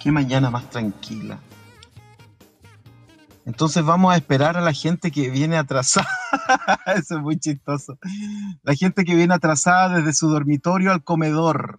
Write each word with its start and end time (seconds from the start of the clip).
Qué 0.00 0.10
mañana 0.10 0.48
más 0.48 0.70
tranquila. 0.70 1.38
Entonces 3.44 3.84
vamos 3.84 4.14
a 4.14 4.16
esperar 4.16 4.56
a 4.56 4.62
la 4.62 4.72
gente 4.72 5.10
que 5.10 5.28
viene 5.28 5.58
atrasada. 5.58 6.08
Eso 6.96 7.16
es 7.16 7.22
muy 7.22 7.38
chistoso. 7.38 7.98
La 8.62 8.74
gente 8.74 9.04
que 9.04 9.14
viene 9.14 9.34
atrasada 9.34 9.96
desde 9.96 10.14
su 10.14 10.28
dormitorio 10.30 10.92
al 10.92 11.04
comedor. 11.04 11.78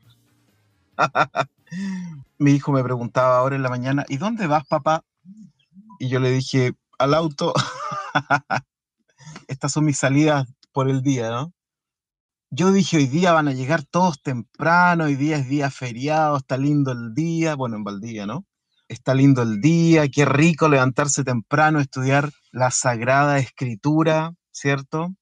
Mi 2.38 2.52
hijo 2.52 2.71
me 2.71 2.84
preguntaba 2.84 3.40
ahora 3.40 3.55
en 3.55 3.63
la 3.63 3.70
mañana, 3.70 4.05
¿y 4.09 4.18
dónde 4.18 4.45
vas, 4.45 4.68
papá? 4.68 5.04
Y 5.98 6.07
yo 6.09 6.20
le 6.20 6.31
dije, 6.31 6.73
al 6.99 7.16
auto. 7.16 7.54
Estas 9.48 9.71
son 9.71 9.85
mis 9.85 9.98
salidas 9.98 10.48
por 10.71 10.88
el 10.88 11.02
día, 11.02 11.31
¿no? 11.31 11.52
Yo 12.52 12.71
dije, 12.71 12.98
hoy 12.98 13.05
día 13.05 13.32
van 13.32 13.48
a 13.48 13.54
llegar 13.54 13.84
todos 13.84 14.24
temprano, 14.24 15.04
hoy 15.04 15.15
día 15.15 15.37
es 15.37 15.48
día 15.48 15.70
feriado, 15.70 16.37
está 16.37 16.57
lindo 16.57 16.91
el 16.91 17.13
día, 17.13 17.55
bueno, 17.55 17.76
en 17.76 17.84
Valdivia, 17.84 18.26
¿no? 18.26 18.43
Está 18.87 19.13
lindo 19.13 19.43
el 19.43 19.62
día, 19.62 20.10
qué 20.10 20.26
rico 20.26 20.68
levantarse 20.68 21.24
temprano, 21.24 21.79
estudiar 21.79 22.32
la 22.51 22.71
Sagrada 22.71 23.37
Escritura, 23.37 24.34
¿cierto? 24.51 25.13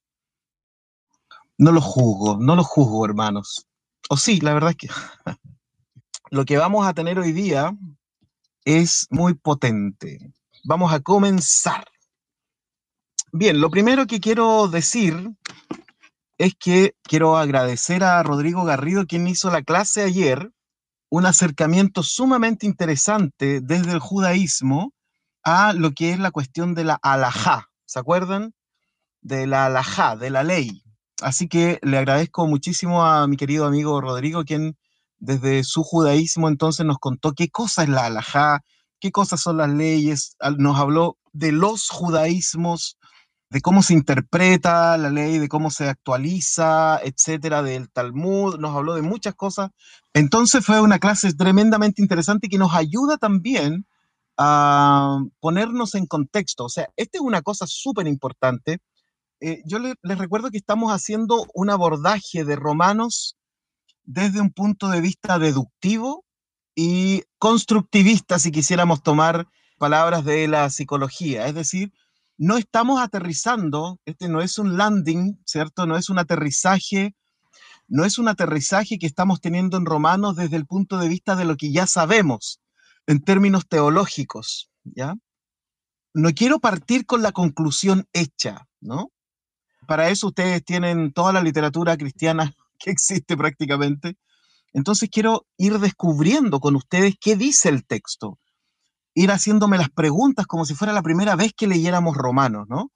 No 1.57 1.73
lo 1.73 1.81
juzgo, 1.81 2.37
no 2.39 2.55
lo 2.55 2.63
juzgo, 2.63 3.03
hermanos. 3.03 3.67
O 4.09 4.15
sí, 4.15 4.39
la 4.39 4.53
verdad 4.53 4.69
es 4.69 4.77
que 4.77 4.87
lo 6.31 6.45
que 6.45 6.57
vamos 6.57 6.87
a 6.87 6.93
tener 6.93 7.19
hoy 7.19 7.33
día 7.33 7.75
es 8.63 9.05
muy 9.09 9.33
potente. 9.33 10.31
Vamos 10.63 10.93
a 10.93 11.02
comenzar. 11.02 11.83
Bien, 13.33 13.59
lo 13.59 13.69
primero 13.69 14.07
que 14.07 14.21
quiero 14.21 14.69
decir 14.69 15.30
es 16.38 16.55
que 16.55 16.95
quiero 17.03 17.38
agradecer 17.38 18.03
a 18.03 18.21
Rodrigo 18.23 18.63
Garrido, 18.63 19.05
quien 19.05 19.27
hizo 19.27 19.49
la 19.49 19.63
clase 19.63 20.03
ayer, 20.03 20.52
un 21.09 21.25
acercamiento 21.25 22.03
sumamente 22.03 22.66
interesante 22.66 23.61
desde 23.61 23.93
el 23.93 23.99
judaísmo 23.99 24.93
a 25.43 25.73
lo 25.73 25.91
que 25.91 26.11
es 26.11 26.19
la 26.19 26.31
cuestión 26.31 26.75
de 26.75 26.83
la 26.83 26.99
alajá. 27.02 27.69
¿Se 27.85 27.99
acuerdan? 27.99 28.53
De 29.21 29.47
la 29.47 29.65
alajá, 29.65 30.15
de 30.15 30.30
la 30.30 30.43
ley. 30.43 30.83
Así 31.21 31.47
que 31.47 31.80
le 31.81 31.97
agradezco 31.97 32.45
muchísimo 32.45 33.03
a 33.05 33.27
mi 33.27 33.38
querido 33.38 33.65
amigo 33.65 33.99
Rodrigo, 34.02 34.43
quien 34.43 34.77
desde 35.19 35.63
su 35.63 35.83
judaísmo 35.83 36.47
entonces 36.47 36.85
nos 36.85 36.99
contó 36.99 37.33
qué 37.33 37.49
cosa 37.49 37.83
es 37.83 37.89
la 37.89 38.05
alajá, 38.05 38.61
qué 38.99 39.11
cosas 39.11 39.41
son 39.41 39.58
las 39.58 39.69
leyes, 39.69 40.35
nos 40.58 40.77
habló 40.77 41.17
de 41.31 41.52
los 41.52 41.89
judaísmos 41.89 42.96
de 43.49 43.61
cómo 43.61 43.81
se 43.81 43.93
interpreta 43.93 44.97
la 44.97 45.09
ley, 45.09 45.37
de 45.37 45.47
cómo 45.47 45.69
se 45.71 45.87
actualiza, 45.87 46.99
etcétera, 47.03 47.63
del 47.63 47.89
Talmud, 47.89 48.57
nos 48.59 48.75
habló 48.75 48.95
de 48.95 49.01
muchas 49.01 49.35
cosas. 49.35 49.71
Entonces 50.13 50.65
fue 50.65 50.81
una 50.81 50.99
clase 50.99 51.33
tremendamente 51.33 52.02
interesante 52.02 52.49
que 52.49 52.57
nos 52.57 52.73
ayuda 52.73 53.17
también 53.17 53.86
a 54.37 55.19
ponernos 55.39 55.95
en 55.95 56.05
contexto. 56.05 56.65
O 56.65 56.69
sea, 56.69 56.89
esta 56.95 57.17
es 57.17 57.21
una 57.21 57.41
cosa 57.41 57.65
súper 57.67 58.07
importante. 58.07 58.80
Eh, 59.39 59.61
yo 59.65 59.80
les 59.80 60.17
recuerdo 60.17 60.52
que 60.52 60.57
estamos 60.57 60.91
haciendo 60.91 61.45
un 61.53 61.69
abordaje 61.69 62.43
de 62.43 62.55
Romanos 62.55 63.37
desde 64.03 64.41
un 64.41 64.52
punto 64.52 64.89
de 64.89 65.02
vista 65.02 65.39
deductivo 65.39 66.25
y 66.75 67.23
constructivista, 67.39 68.39
si 68.39 68.52
quisiéramos 68.52 69.03
tomar 69.03 69.47
palabras 69.77 70.25
de 70.25 70.47
la 70.47 70.69
psicología. 70.69 71.47
Es 71.47 71.55
decir, 71.55 71.91
no 72.37 72.58
estamos 72.58 72.99
aterrizando, 73.02 73.99
este 74.05 74.30
no 74.30 74.42
es 74.42 74.58
un 74.58 74.77
landing, 74.77 75.39
¿cierto? 75.45 75.86
No 75.87 75.98
es 75.98 76.09
un 76.09 76.20
aterrizaje, 76.20 77.15
no 77.87 78.05
es 78.05 78.17
un 78.17 78.27
aterrizaje 78.27 78.99
que 78.99 79.08
estamos 79.08 79.42
teniendo 79.42 79.77
en 79.77 79.86
Romanos 79.86 80.36
desde 80.36 80.58
el 80.58 80.65
punto 80.65 80.99
de 80.99 81.09
vista 81.09 81.36
de 81.36 81.45
lo 81.45 81.55
que 81.55 81.71
ya 81.71 81.87
sabemos 81.87 82.61
en 83.08 83.21
términos 83.21 83.67
teológicos, 83.67 84.70
¿ya? 84.83 85.15
No 86.14 86.30
quiero 86.33 86.59
partir 86.59 87.05
con 87.05 87.21
la 87.21 87.31
conclusión 87.31 88.08
hecha, 88.14 88.67
¿no? 88.81 89.11
Para 89.87 90.09
eso 90.09 90.27
ustedes 90.27 90.64
tienen 90.64 91.14
toda 91.14 91.31
la 91.31 91.42
literatura 91.42 91.98
cristiana 91.98 92.54
que 92.80 92.92
existe 92.92 93.37
prácticamente. 93.37 94.17
Entonces 94.73 95.09
quiero 95.09 95.48
ir 95.58 95.80
descubriendo 95.80 96.59
con 96.59 96.75
ustedes 96.75 97.15
qué 97.19 97.36
dice 97.36 97.69
el 97.69 97.86
texto, 97.86 98.37
ir 99.17 99.32
haciéndome 99.32 99.80
las 99.80 99.89
preguntas 99.89 100.45
como 100.45 100.64
si 100.64 100.76
fuera 100.76 100.94
la 100.94 101.02
primera 101.02 101.36
vez 101.36 101.52
que 101.52 101.66
leyéramos 101.66 102.16
Romanos, 102.16 102.67
¿no? 102.70 102.92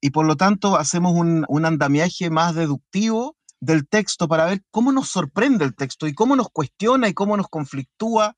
Y 0.00 0.08
por 0.08 0.24
lo 0.24 0.36
tanto 0.36 0.78
hacemos 0.78 1.12
un, 1.12 1.44
un 1.46 1.66
andamiaje 1.66 2.30
más 2.30 2.54
deductivo 2.54 3.36
del 3.60 3.86
texto 3.86 4.28
para 4.28 4.46
ver 4.46 4.62
cómo 4.70 4.92
nos 4.92 5.10
sorprende 5.10 5.66
el 5.66 5.74
texto 5.74 6.06
y 6.06 6.14
cómo 6.14 6.36
nos 6.36 6.48
cuestiona 6.48 7.06
y 7.08 7.12
cómo 7.12 7.36
nos 7.36 7.48
conflictúa 7.48 8.34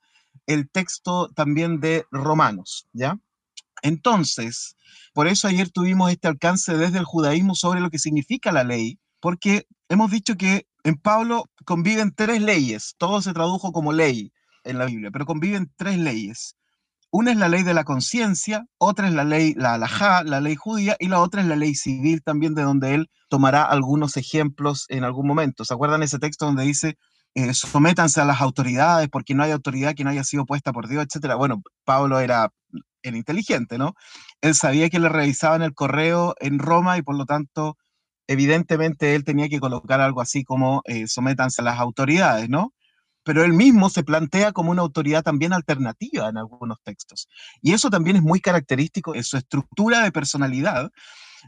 el 0.47 0.69
texto 0.69 1.31
también 1.31 1.79
de 1.79 2.05
Romanos, 2.11 2.89
¿ya? 2.93 3.17
Entonces, 3.83 4.77
por 5.13 5.29
eso 5.29 5.47
ayer 5.47 5.71
tuvimos 5.71 6.11
este 6.11 6.27
alcance 6.27 6.77
desde 6.77 6.99
el 6.99 7.05
judaísmo 7.05 7.55
sobre 7.55 7.81
lo 7.81 7.91
que 7.91 8.01
significa 8.01 8.51
la 8.51 8.65
ley, 8.65 8.99
porque 9.21 9.69
hemos 9.89 10.11
dicho 10.11 10.35
que 10.37 10.67
en 10.83 10.97
Pablo 10.97 11.45
conviven 11.65 12.13
tres 12.13 12.43
leyes, 12.43 12.97
todo 12.99 13.23
se 13.23 13.33
tradujo 13.33 13.71
como 13.71 13.93
ley 13.93 14.33
en 14.65 14.79
la 14.79 14.87
Biblia, 14.87 15.11
pero 15.13 15.27
conviven 15.27 15.73
tres 15.77 15.97
leyes. 15.97 16.57
Una 17.17 17.31
es 17.31 17.37
la 17.37 17.49
ley 17.49 17.63
de 17.63 17.75
la 17.75 17.85
conciencia, 17.85 18.67
otra 18.77 19.07
es 19.07 19.15
la 19.15 19.23
ley, 19.23 19.55
la 19.55 19.75
alajá, 19.75 20.25
la 20.25 20.41
ley 20.41 20.57
judía, 20.57 20.97
y 20.99 21.07
la 21.07 21.21
otra 21.21 21.43
es 21.43 21.47
la 21.47 21.55
ley 21.55 21.77
civil 21.77 22.25
también, 22.25 22.57
de 22.57 22.63
donde 22.63 22.93
él 22.93 23.09
tomará 23.29 23.63
algunos 23.63 24.17
ejemplos 24.17 24.87
en 24.89 25.05
algún 25.05 25.25
momento. 25.25 25.65
¿Se 25.65 25.73
acuerdan 25.73 26.03
ese 26.03 26.19
texto 26.19 26.45
donde 26.47 26.65
dice, 26.65 26.99
eh, 27.37 27.55
sométanse 27.55 28.21
a 28.21 28.25
las 28.25 28.41
autoridades 28.41 29.09
porque 29.11 29.33
no 29.37 29.45
hay 29.45 29.53
autoridad 29.53 29.95
que 29.95 30.03
no 30.03 30.11
haya 30.11 30.25
sido 30.25 30.45
puesta 30.45 30.73
por 30.73 30.89
Dios, 30.89 31.05
etcétera? 31.05 31.37
Bueno, 31.37 31.63
Pablo 31.85 32.19
era, 32.19 32.51
era 33.01 33.17
inteligente, 33.17 33.79
¿no? 33.79 33.95
Él 34.41 34.57
sabía 34.57 34.91
que 34.91 34.99
le 34.99 35.09
revisaban 35.09 35.63
el 35.63 35.73
correo 35.73 36.35
en 36.41 36.59
Roma 36.59 36.99
y 36.99 37.03
por 37.03 37.15
lo 37.17 37.27
tanto, 37.27 37.79
evidentemente, 38.27 39.15
él 39.15 39.23
tenía 39.23 39.49
que 39.49 39.61
colocar 39.61 40.01
algo 40.01 40.21
así 40.21 40.43
como 40.43 40.83
eh, 40.87 41.07
sométanse 41.07 41.63
a 41.63 41.65
las 41.65 41.79
autoridades, 41.79 42.49
¿no? 42.49 42.73
Pero 43.25 43.43
él 43.43 43.53
mismo 43.53 43.91
se 43.91 44.05
plantea 44.05 44.53
como 44.53 44.71
una 44.71 44.83
autoridad 44.83 45.23
también 45.23 45.53
alternativa 45.53 46.29
en 46.29 46.37
algunos 46.37 46.79
textos. 46.83 47.29
Y 47.63 47.73
eso 47.73 47.91
también 47.91 48.17
es 48.17 48.23
muy 48.23 48.41
característico 48.41 49.13
de 49.13 49.23
su 49.23 49.37
estructura 49.37 50.03
de 50.03 50.13
personalidad, 50.13 50.91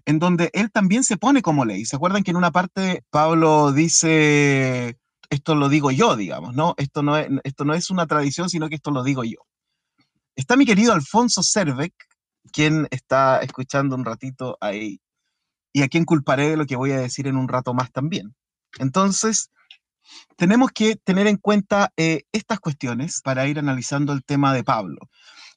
en 0.05 0.19
donde 0.19 0.51
él 0.53 0.71
también 0.73 1.05
se 1.05 1.17
pone 1.17 1.43
como 1.43 1.65
ley. 1.65 1.85
¿Se 1.85 1.97
acuerdan 1.97 2.23
que 2.23 2.31
en 2.31 2.37
una 2.37 2.51
parte 2.51 3.05
Pablo 3.11 3.73
dice, 3.73 4.99
esto 5.31 5.55
lo 5.55 5.69
digo 5.69 5.91
yo, 5.91 6.17
digamos, 6.17 6.55
¿no? 6.55 6.75
Esto 6.79 7.03
no 7.03 7.17
es, 7.17 7.29
esto 7.45 7.65
no 7.65 7.75
es 7.75 7.91
una 7.91 8.07
tradición, 8.07 8.49
sino 8.49 8.69
que 8.69 8.77
esto 8.77 8.91
lo 8.91 9.03
digo 9.03 9.25
yo. 9.25 9.39
Está 10.35 10.57
mi 10.57 10.67
querido 10.67 10.93
Alfonso 10.93 11.43
Cervec, 11.43 11.95
quien 12.53 12.89
está 12.91 13.39
escuchando 13.39 13.97
un 13.97 14.05
ratito 14.05 14.57
ahí, 14.61 15.01
y 15.73 15.83
a 15.83 15.89
quien 15.89 16.05
culparé 16.05 16.51
de 16.51 16.57
lo 16.57 16.67
que 16.67 16.77
voy 16.77 16.93
a 16.93 16.99
decir 16.99 17.27
en 17.27 17.37
un 17.37 17.49
rato 17.49 17.75
más 17.75 17.93
también. 17.93 18.35
Entonces, 18.79 19.51
tenemos 20.37 20.71
que 20.73 20.97
tener 20.97 21.27
en 21.27 21.37
cuenta 21.37 21.93
eh, 21.97 22.23
estas 22.33 22.61
cuestiones 22.61 23.21
para 23.23 23.47
ir 23.47 23.59
analizando 23.59 24.13
el 24.13 24.25
tema 24.25 24.53
de 24.55 24.65
Pablo. 24.65 24.99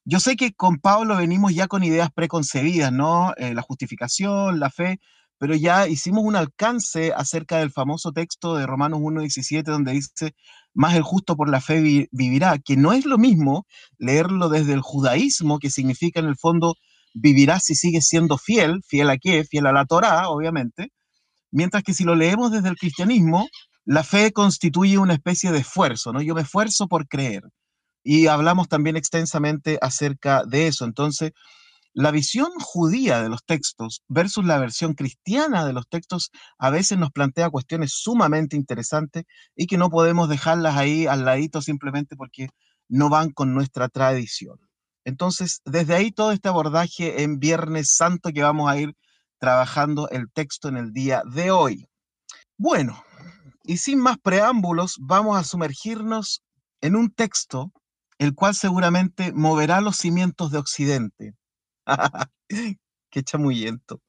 Yo 0.06 0.19
sé 0.19 0.36
que 0.36 0.54
con 0.54 0.80
Pablo 0.80 1.18
venimos 1.18 1.54
ya 1.54 1.68
con 1.68 1.84
ideas 1.84 2.10
preconcebidas, 2.12 2.92
¿no? 2.92 3.34
Eh, 3.38 3.54
la 3.54 3.62
justificación, 3.62 4.60
la 4.60 4.69
fe, 4.69 5.00
pero 5.38 5.56
ya 5.56 5.88
hicimos 5.88 6.24
un 6.24 6.36
alcance 6.36 7.13
acerca 7.16 7.57
del 7.57 7.72
famoso 7.72 8.12
texto 8.12 8.56
de 8.56 8.66
Romanos 8.66 9.00
1.17 9.00 9.63
donde 9.63 9.94
dice, 9.94 10.36
más 10.74 10.95
el 10.95 11.04
justo 11.04 11.36
por 11.36 11.50
la 11.50 11.62
fe 11.62 12.07
vivirá, 12.12 12.60
que 12.60 12.75
no 12.75 12.94
es 12.94 13.06
lo 13.06 13.18
mismo 13.18 13.66
leerlo 13.98 14.50
desde 14.50 14.74
el 14.74 14.81
judaísmo, 14.81 15.60
que 15.60 15.69
significa 15.69 16.19
en 16.19 16.28
el 16.28 16.36
fondo 16.38 16.75
vivirá 17.13 17.60
si 17.60 17.75
sigue 17.75 18.02
siendo 18.02 18.38
fiel, 18.38 18.81
fiel 18.86 19.10
a 19.10 19.18
qué, 19.18 19.44
fiel 19.45 19.68
a 19.68 19.72
la 19.72 19.86
Torá, 19.86 20.30
obviamente, 20.30 20.92
mientras 21.52 21.84
que 21.84 21.94
si 21.94 22.04
lo 22.04 22.16
leemos 22.16 22.52
desde 22.52 22.69
el 22.69 22.75
cristianismo, 22.75 23.48
la 23.90 24.04
fe 24.04 24.32
constituye 24.32 25.00
una 25.00 25.16
especie 25.16 25.52
de 25.52 25.58
esfuerzo, 25.58 26.14
¿no? 26.14 26.22
Yo 26.22 26.36
me 26.36 26.42
esfuerzo 26.42 26.88
por 26.88 27.08
creer. 27.08 27.42
Y 28.04 28.28
hablamos 28.28 28.68
también 28.68 28.96
extensamente 28.96 29.80
acerca 29.82 30.44
de 30.46 30.68
eso. 30.68 30.86
Entonces, 30.86 31.32
la 31.94 32.12
visión 32.12 32.52
judía 32.60 33.20
de 33.24 33.30
los 33.30 33.44
textos 33.44 34.04
versus 34.08 34.46
la 34.46 34.60
versión 34.60 34.94
cristiana 34.94 35.66
de 35.66 35.74
los 35.74 35.88
textos 35.90 36.30
a 36.60 36.70
veces 36.70 37.00
nos 37.00 37.10
plantea 37.10 37.50
cuestiones 37.50 37.94
sumamente 37.94 38.56
interesantes 38.56 39.24
y 39.56 39.66
que 39.66 39.80
no 39.80 39.90
podemos 39.90 40.30
dejarlas 40.30 40.78
ahí 40.78 41.08
al 41.08 41.26
ladito 41.26 41.60
simplemente 41.60 42.16
porque 42.16 42.50
no 42.90 43.10
van 43.10 43.32
con 43.32 43.56
nuestra 43.56 43.90
tradición. 43.90 44.60
Entonces, 45.04 45.62
desde 45.66 45.96
ahí 45.96 46.12
todo 46.12 46.32
este 46.32 46.48
abordaje 46.48 47.24
en 47.24 47.40
Viernes 47.40 47.96
Santo 47.96 48.30
que 48.34 48.44
vamos 48.44 48.70
a 48.70 48.78
ir 48.78 48.94
trabajando 49.40 50.10
el 50.10 50.30
texto 50.32 50.70
en 50.70 50.78
el 50.78 50.94
día 50.94 51.24
de 51.26 51.50
hoy. 51.50 51.88
Bueno, 52.56 53.04
y 53.69 53.77
sin 53.77 54.00
más 54.00 54.18
preámbulos, 54.18 54.98
vamos 55.00 55.38
a 55.38 55.44
sumergirnos 55.44 56.42
en 56.81 56.95
un 56.95 57.12
texto 57.12 57.71
el 58.18 58.33
cual 58.33 58.56
seguramente 58.56 59.31
moverá 59.31 59.80
los 59.80 59.98
cimientos 59.98 60.50
de 60.50 60.57
Occidente. 60.57 61.36
Qué 62.50 63.24
chamuyento. 63.24 64.01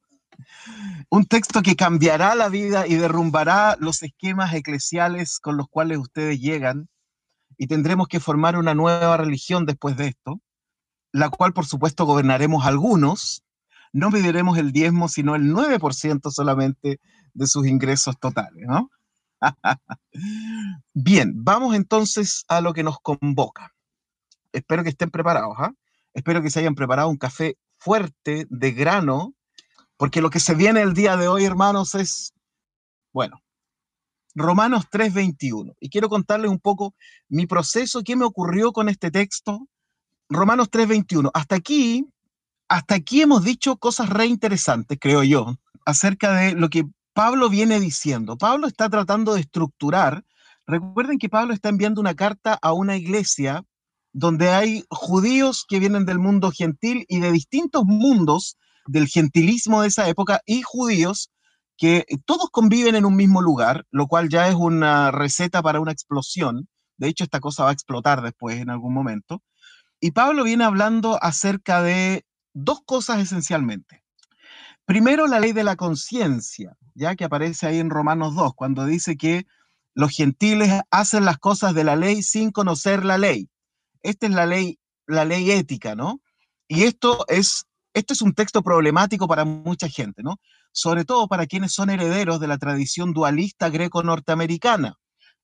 Un 1.11 1.25
texto 1.25 1.61
que 1.61 1.75
cambiará 1.75 2.33
la 2.33 2.49
vida 2.49 2.87
y 2.87 2.95
derrumbará 2.95 3.77
los 3.79 4.01
esquemas 4.01 4.51
eclesiales 4.55 5.39
con 5.39 5.57
los 5.57 5.67
cuales 5.69 5.99
ustedes 5.99 6.39
llegan 6.39 6.89
y 7.55 7.67
tendremos 7.67 8.07
que 8.07 8.19
formar 8.19 8.57
una 8.57 8.73
nueva 8.73 9.15
religión 9.15 9.67
después 9.67 9.95
de 9.95 10.07
esto, 10.07 10.41
la 11.11 11.29
cual 11.29 11.53
por 11.53 11.67
supuesto 11.67 12.05
gobernaremos 12.05 12.65
algunos, 12.65 13.43
no 13.93 14.09
pediremos 14.09 14.57
el 14.57 14.71
diezmo, 14.71 15.07
sino 15.07 15.35
el 15.35 15.53
9% 15.53 16.31
solamente 16.31 16.99
de 17.35 17.45
sus 17.45 17.67
ingresos 17.67 18.17
totales, 18.19 18.65
¿no? 18.67 18.89
Bien, 20.93 21.31
vamos 21.35 21.75
entonces 21.75 22.45
a 22.47 22.61
lo 22.61 22.73
que 22.73 22.83
nos 22.83 22.99
convoca. 22.99 23.73
Espero 24.51 24.83
que 24.83 24.89
estén 24.89 25.09
preparados, 25.09 25.55
¿ah? 25.57 25.71
Espero 26.13 26.41
que 26.41 26.49
se 26.49 26.59
hayan 26.59 26.75
preparado 26.75 27.09
un 27.09 27.17
café 27.17 27.57
fuerte 27.77 28.45
de 28.49 28.71
grano, 28.71 29.33
porque 29.97 30.21
lo 30.21 30.29
que 30.29 30.39
se 30.39 30.55
viene 30.55 30.81
el 30.81 30.93
día 30.93 31.15
de 31.15 31.27
hoy, 31.27 31.45
hermanos, 31.45 31.95
es, 31.95 32.33
bueno, 33.13 33.41
Romanos 34.35 34.85
3:21. 34.89 35.75
Y 35.79 35.89
quiero 35.89 36.09
contarles 36.09 36.51
un 36.51 36.59
poco 36.59 36.93
mi 37.27 37.47
proceso, 37.47 38.03
qué 38.03 38.15
me 38.15 38.25
ocurrió 38.25 38.71
con 38.71 38.89
este 38.89 39.11
texto. 39.11 39.67
Romanos 40.29 40.69
3:21. 40.69 41.31
Hasta 41.33 41.55
aquí, 41.55 42.05
hasta 42.67 42.95
aquí 42.95 43.21
hemos 43.21 43.43
dicho 43.43 43.77
cosas 43.77 44.09
re 44.09 44.25
interesantes, 44.25 44.97
creo 44.99 45.23
yo, 45.23 45.55
acerca 45.85 46.33
de 46.33 46.53
lo 46.53 46.69
que 46.69 46.85
Pablo 47.13 47.49
viene 47.49 47.79
diciendo. 47.79 48.37
Pablo 48.37 48.67
está 48.67 48.89
tratando 48.89 49.33
de 49.33 49.41
estructurar. 49.41 50.23
Recuerden 50.65 51.17
que 51.17 51.29
Pablo 51.29 51.53
está 51.53 51.69
enviando 51.69 51.99
una 51.99 52.15
carta 52.15 52.57
a 52.61 52.73
una 52.73 52.95
iglesia 52.95 53.63
donde 54.13 54.49
hay 54.49 54.83
judíos 54.89 55.65
que 55.67 55.79
vienen 55.79 56.05
del 56.05 56.19
mundo 56.19 56.51
gentil 56.51 57.05
y 57.07 57.19
de 57.19 57.31
distintos 57.31 57.83
mundos 57.85 58.57
del 58.85 59.07
gentilismo 59.07 59.81
de 59.81 59.87
esa 59.87 60.07
época 60.07 60.41
y 60.45 60.61
judíos 60.61 61.31
que 61.77 62.05
todos 62.25 62.49
conviven 62.51 62.95
en 62.95 63.05
un 63.05 63.15
mismo 63.15 63.41
lugar, 63.41 63.85
lo 63.89 64.07
cual 64.07 64.29
ya 64.29 64.47
es 64.47 64.55
una 64.55 65.11
receta 65.11 65.61
para 65.61 65.79
una 65.79 65.91
explosión. 65.91 66.67
De 66.97 67.07
hecho, 67.07 67.23
esta 67.23 67.39
cosa 67.39 67.63
va 67.63 67.71
a 67.71 67.73
explotar 67.73 68.21
después 68.21 68.59
en 68.59 68.69
algún 68.69 68.93
momento. 68.93 69.41
Y 69.99 70.11
Pablo 70.11 70.43
viene 70.43 70.63
hablando 70.63 71.17
acerca 71.21 71.81
de 71.81 72.25
dos 72.53 72.81
cosas 72.85 73.19
esencialmente. 73.19 74.00
Primero, 74.85 75.27
la 75.27 75.39
ley 75.39 75.53
de 75.53 75.63
la 75.63 75.75
conciencia, 75.75 76.75
ya 76.95 77.15
que 77.15 77.25
aparece 77.25 77.67
ahí 77.67 77.79
en 77.79 77.89
Romanos 77.89 78.35
2, 78.35 78.53
cuando 78.55 78.85
dice 78.85 79.15
que 79.15 79.45
los 79.93 80.11
gentiles 80.11 80.81
hacen 80.89 81.25
las 81.25 81.37
cosas 81.37 81.73
de 81.73 81.83
la 81.83 81.95
ley 81.95 82.23
sin 82.23 82.51
conocer 82.51 83.05
la 83.05 83.17
ley. 83.17 83.49
Esta 84.01 84.27
es 84.27 84.33
la 84.33 84.45
ley, 84.45 84.79
la 85.07 85.25
ley 85.25 85.51
ética, 85.51 85.95
¿no? 85.95 86.21
Y 86.67 86.83
esto 86.83 87.25
es, 87.27 87.65
esto 87.93 88.13
es 88.13 88.21
un 88.21 88.33
texto 88.33 88.61
problemático 88.63 89.27
para 89.27 89.45
mucha 89.45 89.87
gente, 89.87 90.23
¿no? 90.23 90.37
Sobre 90.71 91.05
todo 91.05 91.27
para 91.27 91.45
quienes 91.45 91.73
son 91.73 91.89
herederos 91.89 92.39
de 92.39 92.47
la 92.47 92.57
tradición 92.57 93.13
dualista 93.13 93.69
greco-norteamericana. 93.69 94.95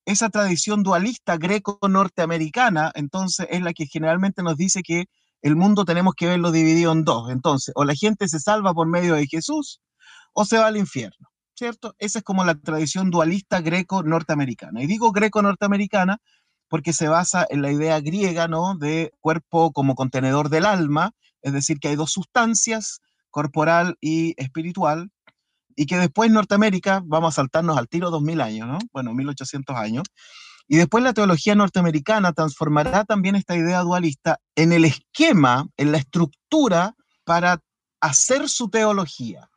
Esa 0.06 0.30
tradición 0.30 0.84
dualista 0.84 1.38
greco-norteamericana, 1.38 2.92
entonces, 2.96 3.48
es 3.50 3.62
la 3.62 3.74
que 3.74 3.86
generalmente 3.88 4.42
nos 4.42 4.56
dice 4.56 4.82
que 4.82 5.08
el 5.42 5.56
mundo 5.56 5.86
tenemos 5.86 6.14
que 6.16 6.28
verlo 6.28 6.52
dividido 6.52 6.92
en 6.92 7.04
dos. 7.04 7.30
Entonces, 7.30 7.74
o 7.76 7.86
la 7.86 7.96
gente 7.96 8.28
se 8.28 8.40
salva 8.40 8.74
por 8.74 8.88
medio 8.88 9.16
de 9.16 9.28
Jesús 9.28 9.82
o 10.34 10.46
se 10.46 10.58
va 10.58 10.68
al 10.68 10.78
infierno, 10.78 11.30
¿cierto? 11.56 11.96
Esa 12.00 12.20
es 12.20 12.24
como 12.24 12.46
la 12.46 12.56
tradición 12.56 13.10
dualista 13.10 13.62
greco-norteamericana. 13.62 14.84
Y 14.84 14.88
digo 14.88 15.12
greco-norteamericana 15.12 16.20
porque 16.70 16.94
se 16.94 17.08
basa 17.08 17.46
en 17.50 17.62
la 17.62 17.72
idea 17.72 18.00
griega, 18.02 18.48
¿no? 18.48 18.76
De 18.78 19.12
cuerpo 19.20 19.72
como 19.72 19.96
contenedor 19.96 20.50
del 20.50 20.66
alma, 20.66 21.12
es 21.42 21.54
decir, 21.54 21.80
que 21.80 21.90
hay 21.90 21.96
dos 21.96 22.12
sustancias, 22.12 23.00
corporal 23.30 23.96
y 24.02 24.34
espiritual, 24.42 25.10
y 25.76 25.86
que 25.86 25.98
después 25.98 26.32
Norteamérica, 26.32 27.02
vamos 27.06 27.34
a 27.34 27.36
saltarnos 27.36 27.78
al 27.78 27.88
tiro 27.88 28.10
2000 28.10 28.42
años, 28.42 28.68
¿no? 28.68 28.80
Bueno, 28.92 29.14
1800 29.14 29.76
años, 29.76 30.04
y 30.68 30.78
después 30.78 31.04
la 31.04 31.14
teología 31.14 31.56
norteamericana 31.56 32.34
transformará 32.34 33.06
también 33.06 33.36
esta 33.36 33.56
idea 33.56 33.82
dualista 33.82 34.40
en 34.56 34.74
el 34.74 34.86
esquema, 34.86 35.68
en 35.78 35.92
la 35.92 35.98
estructura 35.98 36.96
para 37.24 37.62
hacer 38.02 38.50
su 38.50 38.70
teología. 38.70 39.50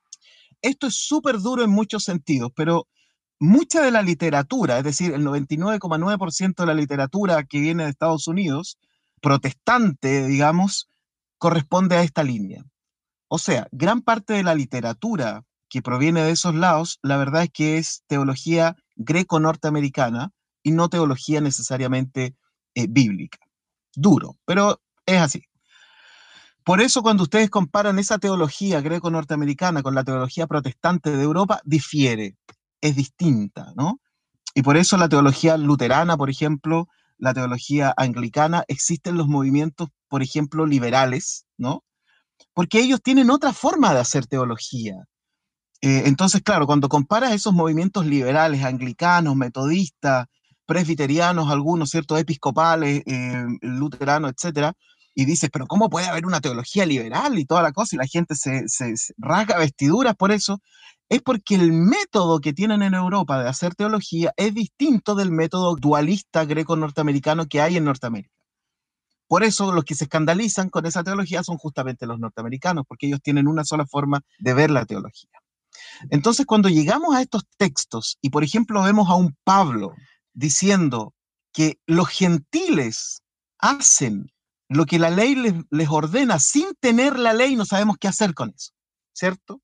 Esto 0.63 0.87
es 0.87 0.95
súper 0.95 1.41
duro 1.41 1.65
en 1.65 1.71
muchos 1.71 2.05
sentidos, 2.05 2.53
pero 2.55 2.87
mucha 3.41 3.83
de 3.83 3.91
la 3.91 4.03
literatura, 4.03 4.79
es 4.79 4.85
decir, 4.85 5.13
el 5.13 5.25
99,9% 5.25 6.55
de 6.55 6.67
la 6.67 6.75
literatura 6.75 7.43
que 7.45 7.61
viene 7.61 7.85
de 7.85 7.91
Estados 7.91 8.29
Unidos, 8.29 8.79
protestante, 9.21 10.27
digamos, 10.27 10.89
corresponde 11.39 11.97
a 11.97 12.03
esta 12.03 12.23
línea. 12.23 12.65
O 13.29 13.39
sea, 13.39 13.67
gran 13.73 14.03
parte 14.03 14.35
de 14.35 14.43
la 14.43 14.55
literatura 14.55 15.45
que 15.69 15.83
proviene 15.83 16.23
de 16.23 16.33
esos 16.33 16.55
lados, 16.55 16.99
la 17.03 17.17
verdad 17.17 17.45
es 17.45 17.51
que 17.51 17.79
es 17.79 18.03
teología 18.07 18.77
greco-norteamericana 18.97 20.33
y 20.63 20.73
no 20.73 20.89
teología 20.89 21.41
necesariamente 21.41 22.35
eh, 22.75 22.87
bíblica. 22.89 23.39
Duro, 23.95 24.39
pero 24.45 24.81
es 25.07 25.21
así. 25.21 25.43
Por 26.65 26.81
eso 26.81 27.03
cuando 27.03 27.25
ustedes 27.25 27.51
comparan 27.51 27.99
esa 27.99 28.19
teología 28.19 28.81
greco-norteamericana 28.81 29.83
con 29.83 29.95
la 29.95 30.05
teología 30.05 30.47
protestante 30.47 31.11
de 31.11 31.23
Europa, 31.23 31.61
difiere 31.65 32.37
es 32.81 32.97
distinta, 32.97 33.73
¿no? 33.77 34.01
Y 34.55 34.63
por 34.63 34.77
eso 34.77 34.97
la 34.97 35.09
teología 35.09 35.57
luterana, 35.57 36.17
por 36.17 36.31
ejemplo, 36.31 36.89
la 37.19 37.35
teología 37.35 37.95
anglicana, 37.97 38.65
existen 38.69 39.17
los 39.17 39.29
movimientos, 39.29 39.89
por 40.09 40.23
ejemplo, 40.23 40.67
liberales, 40.67 41.47
¿no? 41.57 41.85
Porque 42.55 42.81
ellos 42.81 43.03
tienen 43.03 43.31
otra 43.31 43.53
forma 43.53 43.93
de 43.95 44.01
hacer 44.01 44.27
teología. 44.27 44.95
Eh, 45.83 46.03
entonces, 46.07 46.43
claro, 46.43 46.67
cuando 46.67 46.89
comparas 46.89 47.33
esos 47.33 47.55
movimientos 47.55 48.07
liberales, 48.07 48.65
anglicanos, 48.65 49.37
metodistas, 49.37 50.27
presbiterianos, 50.71 51.51
algunos, 51.51 51.91
¿cierto? 51.91 52.17
Episcopales, 52.17 53.03
eh, 53.05 53.45
luteranos, 53.61 54.31
etcétera, 54.31 54.73
y 55.17 55.25
dices, 55.25 55.51
pero 55.53 55.67
¿cómo 55.67 55.91
puede 55.91 56.07
haber 56.07 56.27
una 56.27 56.41
teología 56.41 56.87
liberal 56.87 57.37
y 57.41 57.45
toda 57.45 57.61
la 57.61 57.73
cosa? 57.73 57.97
Y 57.97 57.99
la 57.99 58.07
gente 58.07 58.37
se, 58.37 58.69
se 58.69 58.95
rasga 59.19 59.59
vestiduras 59.59 60.15
por 60.15 60.31
eso 60.31 60.61
es 61.09 61.23
porque 61.23 61.57
el 61.57 61.73
método 61.73 62.39
que 62.39 62.53
tienen 62.53 62.83
en 62.83 62.95
Europa 62.95 63.43
de 63.43 63.49
hacer 63.49 63.75
teología 63.75 64.33
es 64.37 64.55
distinto 64.55 65.17
del 65.17 65.33
método 65.33 65.75
dualista 65.75 66.45
greco-norteamericano 66.45 67.47
que 67.47 67.61
hay 67.61 67.77
en 67.77 67.85
Norteamérica. 67.85 68.33
Por 69.27 69.43
eso 69.43 69.73
los 69.73 69.85
que 69.85 69.97
se 69.97 70.05
escandalizan 70.05 70.71
con 70.71 70.87
esa 70.87 71.03
teología 71.03 71.43
son 71.43 71.57
justamente 71.57 72.07
los 72.07 72.21
norteamericanos, 72.21 72.85
porque 72.87 73.09
ellos 73.09 73.21
tienen 73.21 73.49
una 73.49 73.65
sola 73.65 73.87
forma 73.87 74.21
de 74.39 74.55
ver 74.55 74.71
la 74.71 74.87
teología. 74.87 75.31
Entonces, 76.11 76.47
cuando 76.47 76.69
llegamos 76.69 77.13
a 77.13 77.23
estos 77.23 77.43
textos 77.57 78.17
y, 78.23 78.31
por 78.31 78.45
ejemplo, 78.45 78.81
vemos 78.83 79.11
a 79.11 79.17
un 79.17 79.37
Pablo 79.43 79.95
diciendo 80.41 81.15
que 81.53 81.79
los 81.87 82.09
gentiles 82.09 83.23
hacen 83.59 84.33
lo 84.69 84.87
que 84.87 84.99
la 84.99 85.11
ley 85.11 85.35
les, 85.35 85.55
les 85.71 85.89
ordena 85.89 86.39
sin 86.39 86.75
tener 86.81 87.19
la 87.19 87.33
ley, 87.33 87.57
no 87.57 87.67
sabemos 87.67 87.97
qué 88.01 88.09
hacer 88.09 88.35
con 88.35 88.51
eso, 88.51 88.71
¿cierto? 89.13 89.61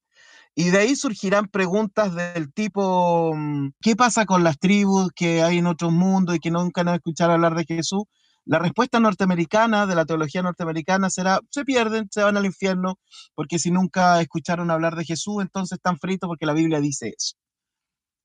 Y 0.55 0.71
de 0.71 0.79
ahí 0.79 0.97
surgirán 0.97 1.49
preguntas 1.49 2.15
del 2.15 2.53
tipo, 2.53 3.33
mm, 3.35 3.71
¿qué 3.81 3.97
pasa 3.97 4.27
con 4.27 4.45
las 4.45 4.59
tribus 4.59 5.11
que 5.15 5.43
hay 5.43 5.59
en 5.59 5.67
otros 5.67 5.93
mundos 5.93 6.37
y 6.37 6.41
que 6.41 6.51
nunca 6.51 6.83
han 6.83 6.89
escuchado 6.89 7.33
hablar 7.33 7.55
de 7.55 7.65
Jesús? 7.65 8.05
La 8.45 8.59
respuesta 8.59 9.01
norteamericana, 9.01 9.87
de 9.87 9.95
la 9.95 10.05
teología 10.07 10.43
norteamericana, 10.43 11.11
será, 11.11 11.41
se 11.51 11.65
pierden, 11.65 12.09
se 12.11 12.23
van 12.23 12.37
al 12.37 12.47
infierno, 12.47 12.99
porque 13.35 13.59
si 13.59 13.71
nunca 13.71 14.21
escucharon 14.21 14.71
hablar 14.71 14.97
de 14.97 15.05
Jesús, 15.05 15.43
entonces 15.43 15.77
están 15.77 15.99
fritos 15.99 16.29
porque 16.29 16.47
la 16.47 16.53
Biblia 16.53 16.81
dice 16.81 17.15
eso. 17.17 17.37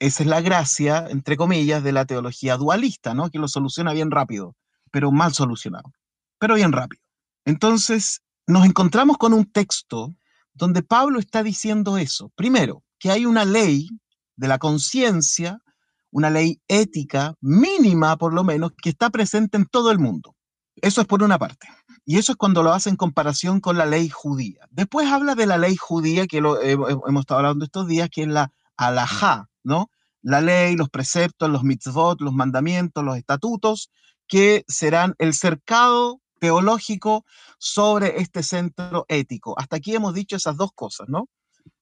Esa 0.01 0.24
es 0.24 0.29
la 0.29 0.41
gracia, 0.41 1.05
entre 1.10 1.38
comillas, 1.38 1.84
de 1.84 1.91
la 1.91 2.05
teología 2.05 2.58
dualista, 2.58 3.13
¿no? 3.13 3.29
Que 3.29 3.38
lo 3.38 3.48
soluciona 3.48 3.93
bien 3.93 4.10
rápido, 4.10 4.55
pero 4.89 5.12
mal 5.12 5.31
solucionado, 5.31 5.93
pero 6.39 6.55
bien 6.55 6.72
rápido. 6.72 7.03
Entonces, 7.46 8.24
nos 8.48 8.65
encontramos 8.65 9.20
con 9.20 9.31
un 9.31 9.46
texto 9.51 10.15
donde 10.55 10.81
Pablo 10.81 11.20
está 11.20 11.43
diciendo 11.43 12.00
eso. 12.00 12.31
Primero, 12.34 12.84
que 12.98 13.12
hay 13.12 13.27
una 13.27 13.46
ley 13.46 13.89
de 14.36 14.48
la 14.48 14.58
conciencia, 14.58 15.60
una 16.10 16.31
ley 16.31 16.60
ética 16.67 17.36
mínima 17.39 18.17
por 18.17 18.34
lo 18.34 18.43
menos, 18.43 18.72
que 18.81 18.89
está 18.89 19.12
presente 19.12 19.55
en 19.58 19.67
todo 19.67 19.91
el 19.91 20.00
mundo. 20.00 20.36
Eso 20.77 21.01
es 21.01 21.05
por 21.05 21.22
una 21.22 21.38
parte. 21.38 21.67
Y 22.05 22.17
eso 22.17 22.31
es 22.31 22.39
cuando 22.39 22.63
lo 22.63 22.74
hace 22.74 22.89
en 22.89 22.96
comparación 22.96 23.60
con 23.60 23.77
la 23.77 23.86
ley 23.86 24.10
judía. 24.10 24.67
Después 24.72 25.08
habla 25.08 25.36
de 25.36 25.46
la 25.46 25.60
ley 25.60 25.75
judía, 25.75 26.25
que 26.25 26.41
lo, 26.41 26.60
hemos 26.60 27.20
estado 27.20 27.41
hablando 27.41 27.65
estos 27.65 27.88
días, 27.88 28.10
que 28.12 28.24
es 28.24 28.27
la 28.27 28.51
alajá, 28.77 29.50
¿no? 29.63 29.89
La 30.21 30.41
ley, 30.41 30.75
los 30.75 30.89
preceptos, 30.89 31.49
los 31.49 31.63
mitzvot, 31.63 32.21
los 32.21 32.33
mandamientos, 32.33 33.03
los 33.03 33.17
estatutos, 33.17 33.91
que 34.27 34.63
serán 34.67 35.15
el 35.17 35.33
cercado 35.33 36.21
teológico 36.39 37.25
sobre 37.59 38.19
este 38.21 38.43
centro 38.43 39.05
ético. 39.07 39.57
Hasta 39.59 39.77
aquí 39.77 39.95
hemos 39.95 40.13
dicho 40.13 40.35
esas 40.35 40.57
dos 40.57 40.71
cosas, 40.73 41.07
¿no? 41.09 41.29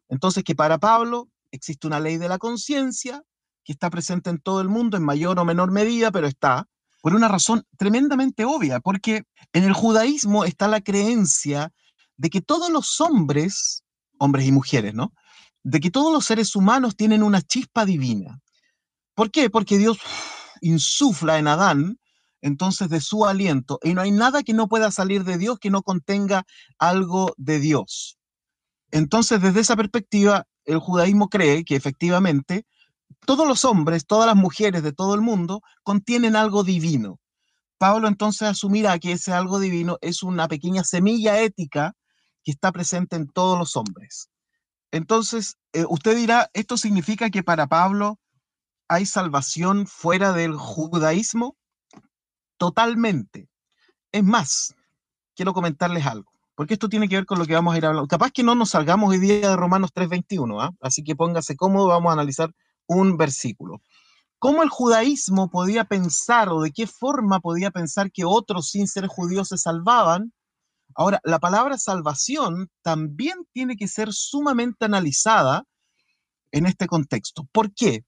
Entonces, 0.10 0.44
que 0.44 0.56
para 0.56 0.78
Pablo 0.78 1.30
existe 1.52 1.88
una 1.88 2.00
ley 2.00 2.18
de 2.18 2.28
la 2.28 2.38
conciencia 2.38 3.24
que 3.64 3.74
está 3.74 3.90
presente 3.90 4.30
en 4.30 4.40
todo 4.40 4.62
el 4.62 4.68
mundo 4.68 4.98
en 4.98 5.04
mayor 5.04 5.40
o 5.40 5.46
menor 5.46 5.72
medida, 5.72 6.12
pero 6.12 6.28
está, 6.28 6.68
por 7.02 7.16
una 7.16 7.28
razón 7.28 7.64
tremendamente 7.78 8.46
obvia, 8.46 8.80
porque 8.80 9.24
en 9.54 9.64
el 9.64 9.74
judaísmo 9.74 10.44
está 10.44 10.68
la 10.68 10.82
creencia 10.82 11.72
de 12.18 12.30
que 12.30 12.42
todos 12.42 12.70
los 12.70 13.00
hombres, 13.00 13.84
hombres 14.18 14.46
y 14.46 14.52
mujeres, 14.52 14.94
¿no? 14.94 15.14
De 15.64 15.80
que 15.80 15.92
todos 15.92 16.12
los 16.14 16.26
seres 16.26 16.56
humanos 16.56 16.96
tienen 16.96 17.24
una 17.24 17.42
chispa 17.42 17.86
divina. 17.86 18.40
¿Por 19.14 19.32
qué? 19.32 19.50
Porque 19.50 19.78
Dios 19.78 19.98
insufla 20.62 21.40
en 21.40 21.48
Adán 21.48 22.00
entonces 22.42 22.90
de 22.90 23.02
su 23.02 23.26
aliento 23.26 23.80
y 23.84 23.94
no 23.94 24.02
hay 24.02 24.12
nada 24.12 24.44
que 24.44 24.54
no 24.54 24.68
pueda 24.68 24.92
salir 24.92 25.24
de 25.24 25.38
Dios 25.38 25.60
que 25.60 25.70
no 25.70 25.82
contenga 25.82 26.46
algo 26.78 27.34
de 27.38 27.60
Dios. 27.60 28.18
Entonces, 28.92 29.42
desde 29.42 29.60
esa 29.60 29.76
perspectiva, 29.76 30.48
el 30.66 30.80
judaísmo 30.80 31.30
cree 31.30 31.64
que 31.64 31.76
efectivamente 31.76 32.66
todos 33.26 33.48
los 33.48 33.66
hombres, 33.66 34.06
todas 34.06 34.28
las 34.28 34.36
mujeres 34.36 34.84
de 34.84 34.94
todo 34.94 35.16
el 35.16 35.22
mundo 35.22 35.62
contienen 35.84 36.36
algo 36.36 36.64
divino. 36.64 37.20
Pablo 37.78 38.08
entonces 38.08 38.48
asumirá 38.48 39.00
que 39.00 39.14
ese 39.14 39.32
algo 39.32 39.60
divino 39.60 39.98
es 40.02 40.24
una 40.24 40.48
pequeña 40.48 40.84
semilla 40.84 41.42
ética 41.42 41.94
que 42.44 42.52
está 42.52 42.72
presente 42.72 43.16
en 43.16 43.28
todos 43.28 43.58
los 43.58 43.76
hombres. 43.76 44.29
Entonces, 44.92 45.58
eh, 45.74 45.86
usted 45.88 46.16
dirá, 46.16 46.50
¿esto 46.54 46.78
significa 46.78 47.30
que 47.30 47.44
para 47.44 47.68
Pablo 47.68 48.20
hay 48.88 49.06
salvación 49.06 49.86
fuera 49.88 50.34
del 50.34 50.56
judaísmo? 50.56 51.56
Totalmente. 52.58 53.48
Es 54.12 54.24
más, 54.24 54.76
quiero 55.36 55.54
comentarles 55.54 56.06
algo, 56.06 56.32
porque 56.56 56.74
esto 56.74 56.90
tiene 56.90 57.08
que 57.08 57.16
ver 57.16 57.26
con 57.26 57.40
lo 57.40 57.46
que 57.46 57.54
vamos 57.54 57.74
a 57.74 57.78
ir 57.78 57.86
hablando. 57.86 58.08
Capaz 58.08 58.32
que 58.32 58.44
no 58.44 58.56
nos 58.56 58.72
salgamos 58.72 59.12
hoy 59.12 59.20
día 59.20 59.50
de 59.50 59.56
Romanos 59.56 59.92
3:21, 59.94 60.62
¿ah? 60.62 60.72
así 60.82 61.04
que 61.04 61.16
póngase 61.16 61.56
cómodo, 61.56 61.88
vamos 61.88 62.10
a 62.10 62.14
analizar 62.14 62.52
un 62.88 63.16
versículo. 63.18 63.82
¿Cómo 64.40 64.64
el 64.64 64.70
judaísmo 64.70 65.50
podía 65.50 65.84
pensar 65.86 66.50
o 66.50 66.62
de 66.62 66.72
qué 66.72 66.88
forma 66.88 67.40
podía 67.40 67.72
pensar 67.72 68.12
que 68.12 68.26
otros 68.26 68.70
sin 68.70 68.88
ser 68.88 69.08
judíos 69.08 69.50
se 69.50 69.58
salvaban? 69.58 70.34
Ahora, 70.96 71.20
la 71.24 71.40
palabra 71.40 71.78
salvación 71.78 72.70
también 72.82 73.38
tiene 73.54 73.76
que 73.78 73.88
ser 73.88 74.12
sumamente 74.12 74.86
analizada 74.86 75.64
en 76.52 76.66
este 76.66 76.88
contexto. 76.88 77.48
¿Por 77.52 77.74
qué? 77.74 78.04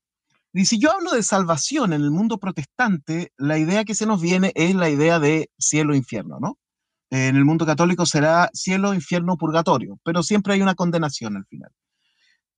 Y 0.53 0.65
si 0.65 0.79
yo 0.79 0.91
hablo 0.91 1.11
de 1.11 1.23
salvación 1.23 1.93
en 1.93 2.01
el 2.01 2.11
mundo 2.11 2.37
protestante, 2.37 3.31
la 3.37 3.57
idea 3.57 3.85
que 3.85 3.95
se 3.95 4.05
nos 4.05 4.21
viene 4.21 4.51
es 4.55 4.75
la 4.75 4.89
idea 4.89 5.19
de 5.19 5.49
cielo 5.57 5.93
e 5.93 5.97
infierno, 5.97 6.39
¿no? 6.39 6.57
En 7.09 7.35
el 7.35 7.45
mundo 7.45 7.65
católico 7.65 8.05
será 8.05 8.49
cielo, 8.53 8.93
infierno, 8.93 9.37
purgatorio, 9.37 9.99
pero 10.03 10.23
siempre 10.23 10.53
hay 10.53 10.61
una 10.61 10.75
condenación 10.75 11.37
al 11.37 11.45
final. 11.45 11.71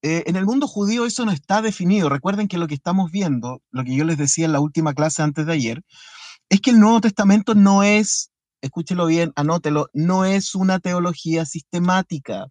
Eh, 0.03 0.23
en 0.27 0.35
el 0.35 0.45
mundo 0.45 0.67
judío 0.67 1.05
eso 1.05 1.25
no 1.25 1.31
está 1.31 1.61
definido. 1.61 2.09
Recuerden 2.09 2.47
que 2.47 2.57
lo 2.57 2.67
que 2.67 2.75
estamos 2.75 3.09
viendo, 3.11 3.61
lo 3.71 3.83
que 3.83 3.95
yo 3.95 4.03
les 4.03 4.17
decía 4.17 4.45
en 4.45 4.51
la 4.51 4.59
última 4.59 4.93
clase 4.93 5.23
antes 5.23 5.45
de 5.45 5.53
ayer, 5.53 5.81
es 6.49 6.61
que 6.61 6.71
el 6.71 6.79
Nuevo 6.79 7.01
Testamento 7.01 7.55
no 7.55 7.83
es, 7.83 8.31
escúchelo 8.63 9.05
bien, 9.05 9.33
anótelo, 9.35 9.89
no 9.93 10.25
es 10.25 10.55
una 10.55 10.79
teología 10.79 11.45
sistemática. 11.45 12.47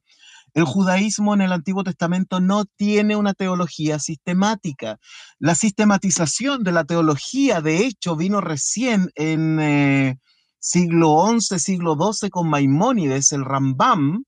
El 0.52 0.64
judaísmo 0.64 1.33
en 1.33 1.40
el 1.40 1.52
Antiguo 1.52 1.83
Testamento 1.83 2.38
no 2.38 2.66
tiene 2.76 3.16
una 3.16 3.33
teología 3.33 3.99
sistemática. 3.99 4.99
La 5.38 5.54
sistematización 5.54 6.62
de 6.62 6.73
la 6.73 6.85
teología, 6.85 7.62
de 7.62 7.87
hecho, 7.87 8.14
vino 8.14 8.42
recién 8.42 9.11
en 9.14 9.59
eh, 9.61 10.19
siglo 10.59 11.26
XI, 11.40 11.59
siglo 11.59 11.97
XII 11.97 12.28
con 12.28 12.50
Maimónides, 12.50 13.33
el 13.33 13.47
Rambam. 13.47 14.25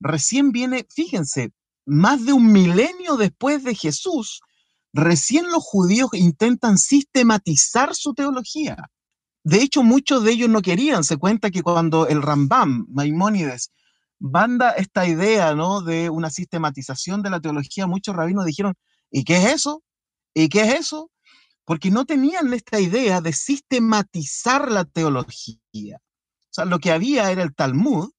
Recién 0.00 0.52
viene, 0.52 0.86
fíjense, 0.88 1.50
más 1.84 2.24
de 2.24 2.32
un 2.32 2.50
milenio 2.50 3.18
después 3.18 3.62
de 3.62 3.74
Jesús, 3.74 4.40
recién 4.94 5.44
los 5.52 5.62
judíos 5.62 6.08
intentan 6.14 6.78
sistematizar 6.78 7.94
su 7.94 8.14
teología. 8.14 8.76
De 9.46 9.62
hecho, 9.62 9.84
muchos 9.84 10.24
de 10.24 10.32
ellos 10.32 10.48
no 10.48 10.60
querían. 10.60 11.04
Se 11.04 11.18
cuenta 11.18 11.52
que 11.52 11.62
cuando 11.62 12.08
el 12.08 12.20
Rambam, 12.20 12.84
Maimónides, 12.88 13.70
banda 14.18 14.72
esta 14.72 15.06
idea 15.06 15.54
¿no? 15.54 15.82
de 15.82 16.10
una 16.10 16.30
sistematización 16.30 17.22
de 17.22 17.30
la 17.30 17.38
teología, 17.38 17.86
muchos 17.86 18.16
rabinos 18.16 18.44
dijeron, 18.44 18.74
¿y 19.08 19.22
qué 19.22 19.36
es 19.36 19.46
eso? 19.54 19.84
¿Y 20.34 20.48
qué 20.48 20.62
es 20.62 20.74
eso? 20.74 21.12
Porque 21.64 21.92
no 21.92 22.06
tenían 22.06 22.52
esta 22.52 22.80
idea 22.80 23.20
de 23.20 23.32
sistematizar 23.32 24.68
la 24.68 24.84
teología. 24.84 25.98
O 25.98 26.50
sea, 26.50 26.64
lo 26.64 26.80
que 26.80 26.90
había 26.90 27.30
era 27.30 27.44
el 27.44 27.54
Talmud, 27.54 28.10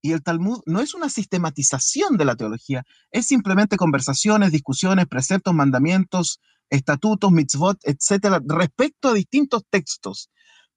y 0.00 0.12
el 0.12 0.22
Talmud 0.22 0.62
no 0.66 0.80
es 0.80 0.94
una 0.94 1.08
sistematización 1.08 2.16
de 2.16 2.24
la 2.24 2.36
teología, 2.36 2.84
es 3.10 3.26
simplemente 3.26 3.76
conversaciones, 3.76 4.52
discusiones, 4.52 5.08
preceptos, 5.08 5.52
mandamientos, 5.52 6.38
estatutos, 6.68 7.32
mitzvot, 7.32 7.80
etcétera, 7.82 8.40
respecto 8.46 9.08
a 9.08 9.14
distintos 9.14 9.64
textos. 9.68 10.30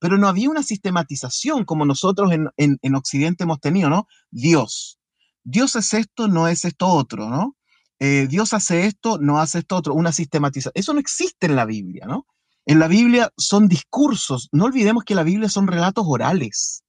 Pero 0.03 0.17
no 0.17 0.27
había 0.27 0.50
una 0.50 0.63
sistematización 0.63 1.63
como 1.63 1.86
nosotros 1.86 2.29
en, 2.33 2.93
Occidente 2.93 3.45
hemos 3.45 3.62
tenido, 3.62 3.89
¿no? 3.89 4.05
Dios. 4.31 5.00
Dios 5.45 5.77
es 5.77 5.93
esto, 5.93 6.27
no 6.27 6.50
es 6.50 6.65
esto 6.65 6.88
otro, 6.88 7.29
¿no? 7.29 7.55
Eh, 8.00 8.27
Dios 8.29 8.53
hace 8.53 8.86
esto, 8.86 9.17
no 9.17 9.39
hace 9.39 9.60
esto 9.60 9.77
otro, 9.77 9.93
una 9.93 10.12
sistematización. 10.12 10.74
Eso 10.75 10.93
no 10.93 11.00
existe 11.00 11.45
en 11.45 11.55
la 11.55 11.63
Biblia, 11.63 12.05
¿no? 12.05 12.27
En 12.65 12.79
la 12.79 12.89
Biblia 12.89 13.31
son 13.38 13.69
discursos. 13.69 14.50
No 14.51 14.65
olvidemos 14.65 15.05
que 15.05 15.15
la 15.15 15.24
Biblia 15.24 15.48
son 15.48 15.67
relatos 15.67 16.03
orales. 16.05 16.83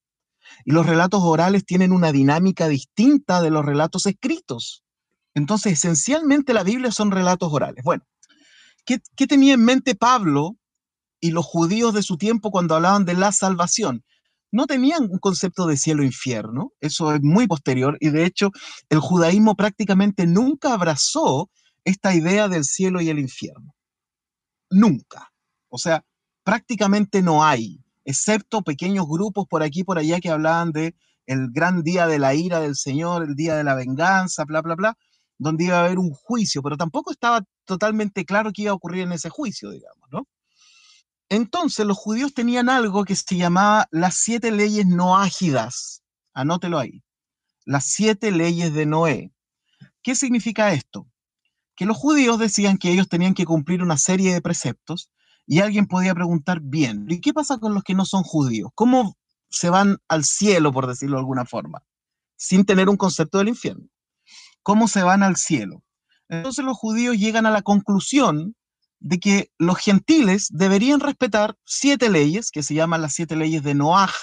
Y 0.64 0.72
los 0.72 0.84
relatos 0.84 1.20
orales 1.22 1.64
tienen 1.64 1.92
una 1.92 2.10
dinámica 2.10 2.66
distinta 2.66 3.40
de 3.42 3.50
los 3.50 3.64
relatos 3.64 4.06
escritos. 4.06 4.82
Entonces, 5.34 5.74
esencialmente 5.74 6.52
la 6.52 6.64
Biblia 6.64 6.90
son 6.90 7.12
relatos 7.12 7.52
orales. 7.52 7.84
Bueno, 7.84 8.02
¿qué, 8.84 8.98
tenía 9.28 9.54
en 9.54 9.64
mente 9.64 9.94
Pablo 9.94 10.56
y 11.24 11.30
los 11.30 11.46
judíos 11.46 11.94
de 11.94 12.02
su 12.02 12.18
tiempo 12.18 12.50
cuando 12.50 12.74
hablaban 12.74 13.06
de 13.06 13.14
la 13.14 13.32
salvación? 13.32 14.04
No 14.52 14.66
tenían 14.66 15.04
un 15.04 15.18
concepto 15.18 15.66
de 15.66 15.78
cielo 15.78 16.02
e 16.02 16.06
infierno, 16.06 16.72
eso 16.80 17.14
es 17.14 17.22
muy 17.22 17.46
posterior, 17.46 17.96
y 17.98 18.10
de 18.10 18.26
hecho 18.26 18.50
el 18.90 19.00
judaísmo 19.00 19.54
prácticamente 19.54 20.26
nunca 20.26 20.74
abrazó 20.74 21.48
esta 21.82 22.14
idea 22.14 22.48
del 22.48 22.64
cielo 22.64 23.00
y 23.00 23.08
el 23.08 23.18
infierno. 23.18 23.74
Nunca. 24.68 25.32
O 25.70 25.78
sea, 25.78 26.04
prácticamente 26.42 27.22
no 27.22 27.42
hay 27.42 27.82
excepto 28.04 28.60
pequeños 28.60 29.06
grupos 29.08 29.46
por 29.48 29.62
aquí 29.62 29.80
y 29.80 29.84
por 29.84 29.96
allá 29.96 30.20
que 30.20 30.28
hablaban 30.28 30.72
de 30.72 30.94
el 31.24 31.48
gran 31.52 31.82
día 31.82 32.06
de 32.06 32.18
la 32.18 32.34
ira 32.34 32.60
del 32.60 32.76
Señor, 32.76 33.22
el 33.22 33.34
día 33.34 33.56
de 33.56 33.64
la 33.64 33.74
venganza, 33.74 34.44
bla, 34.44 34.60
bla, 34.60 34.74
bla, 34.74 34.98
donde 35.38 35.64
iba 35.64 35.78
a 35.78 35.86
haber 35.86 35.98
un 35.98 36.10
juicio, 36.10 36.60
pero 36.60 36.76
tampoco 36.76 37.12
estaba 37.12 37.42
totalmente 37.64 38.26
claro 38.26 38.50
qué 38.52 38.64
iba 38.64 38.72
a 38.72 38.74
ocurrir 38.74 39.04
en 39.04 39.12
ese 39.12 39.30
juicio, 39.30 39.70
digamos, 39.70 40.06
¿no? 40.12 40.26
Entonces 41.28 41.86
los 41.86 41.96
judíos 41.96 42.34
tenían 42.34 42.68
algo 42.68 43.04
que 43.04 43.16
se 43.16 43.36
llamaba 43.36 43.86
las 43.90 44.16
siete 44.16 44.50
leyes 44.50 44.86
noágidas, 44.86 46.02
anótelo 46.34 46.78
ahí, 46.78 47.02
las 47.64 47.86
siete 47.86 48.30
leyes 48.30 48.74
de 48.74 48.86
Noé. 48.86 49.32
¿Qué 50.02 50.14
significa 50.14 50.72
esto? 50.72 51.08
Que 51.76 51.86
los 51.86 51.96
judíos 51.96 52.38
decían 52.38 52.78
que 52.78 52.92
ellos 52.92 53.08
tenían 53.08 53.34
que 53.34 53.46
cumplir 53.46 53.82
una 53.82 53.96
serie 53.96 54.32
de 54.32 54.42
preceptos 54.42 55.10
y 55.46 55.60
alguien 55.60 55.86
podía 55.86 56.14
preguntar, 56.14 56.60
bien, 56.60 57.06
¿y 57.08 57.20
qué 57.20 57.32
pasa 57.32 57.58
con 57.58 57.74
los 57.74 57.82
que 57.82 57.94
no 57.94 58.04
son 58.04 58.22
judíos? 58.22 58.70
¿Cómo 58.74 59.16
se 59.48 59.70
van 59.70 59.98
al 60.08 60.24
cielo, 60.24 60.72
por 60.72 60.86
decirlo 60.86 61.16
de 61.16 61.20
alguna 61.20 61.44
forma, 61.44 61.82
sin 62.36 62.64
tener 62.64 62.88
un 62.88 62.96
concepto 62.96 63.38
del 63.38 63.48
infierno? 63.48 63.88
¿Cómo 64.62 64.88
se 64.88 65.02
van 65.02 65.22
al 65.22 65.36
cielo? 65.36 65.82
Entonces 66.28 66.64
los 66.64 66.76
judíos 66.76 67.16
llegan 67.16 67.46
a 67.46 67.50
la 67.50 67.62
conclusión 67.62 68.56
de 69.04 69.20
que 69.20 69.50
los 69.58 69.76
gentiles 69.76 70.48
deberían 70.50 70.98
respetar 70.98 71.58
siete 71.66 72.08
leyes, 72.08 72.50
que 72.50 72.62
se 72.62 72.72
llaman 72.72 73.02
las 73.02 73.12
siete 73.12 73.36
leyes 73.36 73.62
de 73.62 73.74
Noaj, 73.74 74.14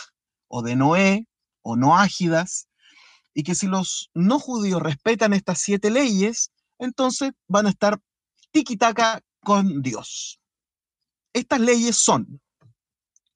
o 0.48 0.64
de 0.64 0.76
Noé, 0.76 1.28
o 1.62 1.76
noágidas, 1.76 2.68
y 3.36 3.44
que 3.44 3.54
si 3.54 3.68
los 3.68 4.10
no 4.16 4.40
judíos 4.40 4.82
respetan 4.82 5.34
estas 5.34 5.60
siete 5.60 5.92
leyes, 5.92 6.52
entonces 6.80 7.34
van 7.48 7.68
a 7.68 7.70
estar 7.70 8.00
tiquitaca 8.50 9.22
con 9.44 9.84
Dios. 9.84 10.40
Estas 11.32 11.60
leyes 11.60 11.96
son 11.96 12.42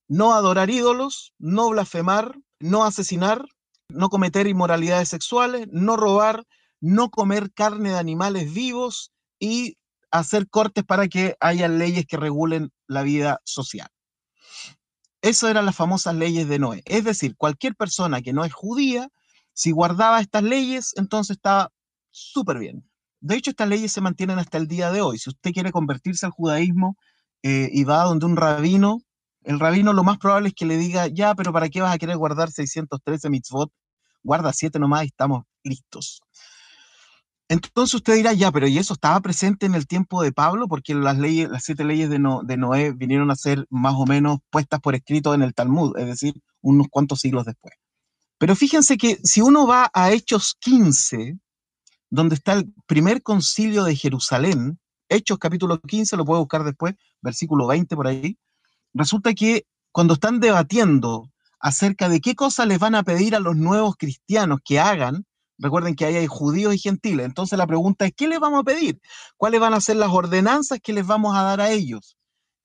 no 0.07 0.33
adorar 0.33 0.71
ídolos, 0.71 1.31
no 1.37 1.69
blasfemar, 1.69 2.39
no 2.59 2.85
asesinar, 2.85 3.45
no 3.87 4.09
cometer 4.09 4.47
inmoralidades 4.47 5.09
sexuales, 5.09 5.67
no 5.71 5.95
robar, 5.95 6.43
no 6.81 7.11
comer 7.11 7.53
carne 7.53 7.91
de 7.91 7.99
animales 7.99 8.51
vivos 8.51 9.11
y 9.39 9.77
hacer 10.19 10.50
cortes 10.50 10.84
para 10.84 11.07
que 11.07 11.36
haya 11.39 11.67
leyes 11.67 12.05
que 12.05 12.17
regulen 12.17 12.72
la 12.88 13.03
vida 13.03 13.41
social. 13.43 13.89
Eso 15.22 15.48
eran 15.48 15.65
las 15.65 15.75
famosas 15.75 16.15
leyes 16.15 16.48
de 16.48 16.60
Noé. 16.60 16.84
Es 16.86 17.03
decir, 17.03 17.36
cualquier 17.36 17.75
persona 17.75 18.22
que 18.22 18.31
no 18.31 18.45
es 18.45 18.53
judía, 18.53 19.10
si 19.53 19.72
guardaba 19.72 20.22
estas 20.22 20.43
leyes, 20.43 20.93
entonces 20.98 21.38
estaba 21.38 21.72
súper 22.12 22.60
bien. 22.60 22.89
De 23.19 23.36
hecho, 23.36 23.50
estas 23.50 23.67
leyes 23.67 23.91
se 23.91 24.01
mantienen 24.01 24.39
hasta 24.39 24.57
el 24.57 24.67
día 24.67 24.91
de 24.91 25.01
hoy. 25.01 25.17
Si 25.17 25.29
usted 25.29 25.51
quiere 25.51 25.72
convertirse 25.72 26.25
al 26.25 26.31
judaísmo 26.31 26.95
eh, 27.41 27.69
y 27.72 27.84
va 27.84 28.03
donde 28.03 28.25
un 28.25 28.38
rabino, 28.38 29.00
el 29.41 29.60
rabino 29.60 29.93
lo 29.93 30.03
más 30.03 30.17
probable 30.17 30.50
es 30.50 30.55
que 30.55 30.65
le 30.65 30.77
diga, 30.77 31.07
ya, 31.07 31.36
pero 31.36 31.51
¿para 31.51 31.69
qué 31.69 31.81
vas 31.81 31.93
a 31.93 31.98
querer 31.98 32.17
guardar 32.17 32.51
613 32.51 33.29
mitzvot? 33.29 33.72
Guarda 34.24 34.53
siete 34.53 34.79
nomás 34.79 35.03
y 35.03 35.07
estamos 35.07 35.43
listos. 35.63 36.22
Entonces 37.47 37.93
usted 37.93 38.15
dirá, 38.15 38.33
ya, 38.33 38.51
pero 38.51 38.67
¿y 38.67 38.79
eso 38.79 38.93
estaba 38.93 39.19
presente 39.19 39.67
en 39.67 39.75
el 39.75 39.85
tiempo 39.85 40.23
de 40.23 40.31
Pablo? 40.31 40.67
Porque 40.67 40.95
las 40.95 41.19
leyes, 41.19 41.49
las 41.49 41.63
siete 41.63 41.83
leyes 41.83 42.09
de, 42.09 42.17
de 42.43 42.57
Noé 42.57 42.91
vinieron 42.91 43.29
a 43.29 43.35
ser 43.35 43.67
más 43.69 43.93
o 43.95 44.05
menos 44.05 44.39
puestas 44.49 44.79
por 44.79 44.95
escrito 44.95 45.33
en 45.33 45.43
el 45.43 45.53
Talmud, 45.53 45.95
es 45.97 46.07
decir, 46.07 46.41
unos 46.61 46.87
cuantos 46.89 47.19
siglos 47.19 47.45
después. 47.45 47.75
Pero 48.39 48.55
fíjense 48.55 48.97
que 48.97 49.19
si 49.23 49.41
uno 49.41 49.67
va 49.67 49.91
a 49.93 50.11
Hechos 50.11 50.55
15, 50.59 51.37
donde 52.09 52.35
está 52.35 52.53
el 52.53 52.73
primer 52.87 53.21
concilio 53.21 53.83
de 53.83 53.95
Jerusalén, 53.95 54.79
Hechos 55.07 55.37
capítulo 55.37 55.79
15, 55.79 56.17
lo 56.17 56.25
puede 56.25 56.39
buscar 56.39 56.63
después, 56.63 56.95
versículo 57.21 57.67
20 57.67 57.95
por 57.95 58.07
ahí, 58.07 58.37
resulta 58.93 59.33
que 59.33 59.67
cuando 59.91 60.15
están 60.15 60.39
debatiendo 60.39 61.31
acerca 61.59 62.09
de 62.09 62.21
qué 62.21 62.35
cosas 62.35 62.67
les 62.67 62.79
van 62.79 62.95
a 62.95 63.03
pedir 63.03 63.35
a 63.35 63.39
los 63.39 63.55
nuevos 63.55 63.95
cristianos 63.97 64.59
que 64.63 64.79
hagan, 64.79 65.25
Recuerden 65.57 65.95
que 65.95 66.05
ahí 66.05 66.15
hay 66.15 66.27
judíos 66.27 66.74
y 66.75 66.79
gentiles. 66.79 67.25
Entonces 67.25 67.57
la 67.57 67.67
pregunta 67.67 68.05
es, 68.05 68.13
¿qué 68.15 68.27
les 68.27 68.39
vamos 68.39 68.62
a 68.62 68.63
pedir? 68.63 69.00
¿Cuáles 69.38 69.59
van 69.59 69.74
a 69.74 69.81
ser 69.81 69.95
las 69.95 70.12
ordenanzas 70.12 70.79
que 70.81 70.93
les 70.93 71.05
vamos 71.05 71.35
a 71.35 71.43
dar 71.43 71.62
a 71.62 71.71
ellos? 71.71 72.17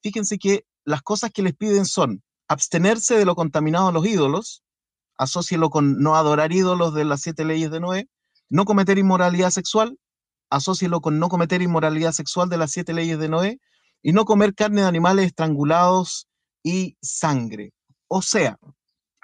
Fíjense 0.03 0.39
que 0.39 0.65
las 0.85 1.03
cosas 1.03 1.31
que 1.31 1.43
les 1.43 1.55
piden 1.55 1.85
son 1.85 2.23
abstenerse 2.49 3.17
de 3.17 3.25
lo 3.25 3.37
contaminado 3.37 3.89
a 3.89 3.93
los 3.93 4.07
ídolos, 4.07 4.65
asócielo 5.17 5.71
con 5.71 6.01
no 6.01 6.17
adorar 6.17 6.53
ídolos 6.53 6.95
de 6.95 7.05
las 7.05 7.21
siete 7.21 7.45
leyes 7.45 7.71
de 7.71 7.81
Noé, 7.81 8.09
no 8.49 8.65
cometer 8.65 8.99
inmoralidad 8.99 9.51
sexual, 9.51 9.99
asócielo 10.51 11.01
con 11.01 11.21
no 11.21 11.29
cometer 11.29 11.63
inmoralidad 11.63 12.13
sexual 12.13 12.49
de 12.49 12.57
las 12.57 12.73
siete 12.73 12.93
leyes 12.93 13.19
de 13.19 13.29
Noé, 13.29 13.61
y 14.03 14.13
no 14.13 14.25
comer 14.25 14.55
carne 14.55 14.83
de 14.83 14.89
animales 14.89 15.27
estrangulados 15.27 16.27
y 16.63 16.97
sangre. 17.03 17.73
O 18.09 18.23
sea, 18.23 18.59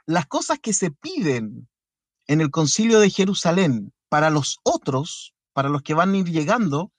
las 0.06 0.26
cosas 0.26 0.58
que 0.60 0.72
se 0.72 0.90
piden 0.90 1.68
en 2.26 2.40
el 2.40 2.50
concilio 2.50 3.00
de 3.00 3.10
Jerusalén 3.10 3.92
para 4.08 4.30
los 4.30 4.58
otros, 4.62 5.34
para 5.52 5.68
los 5.68 5.82
que 5.82 5.94
van 5.94 6.12
a 6.12 6.18
ir 6.18 6.30
llegando, 6.30 6.92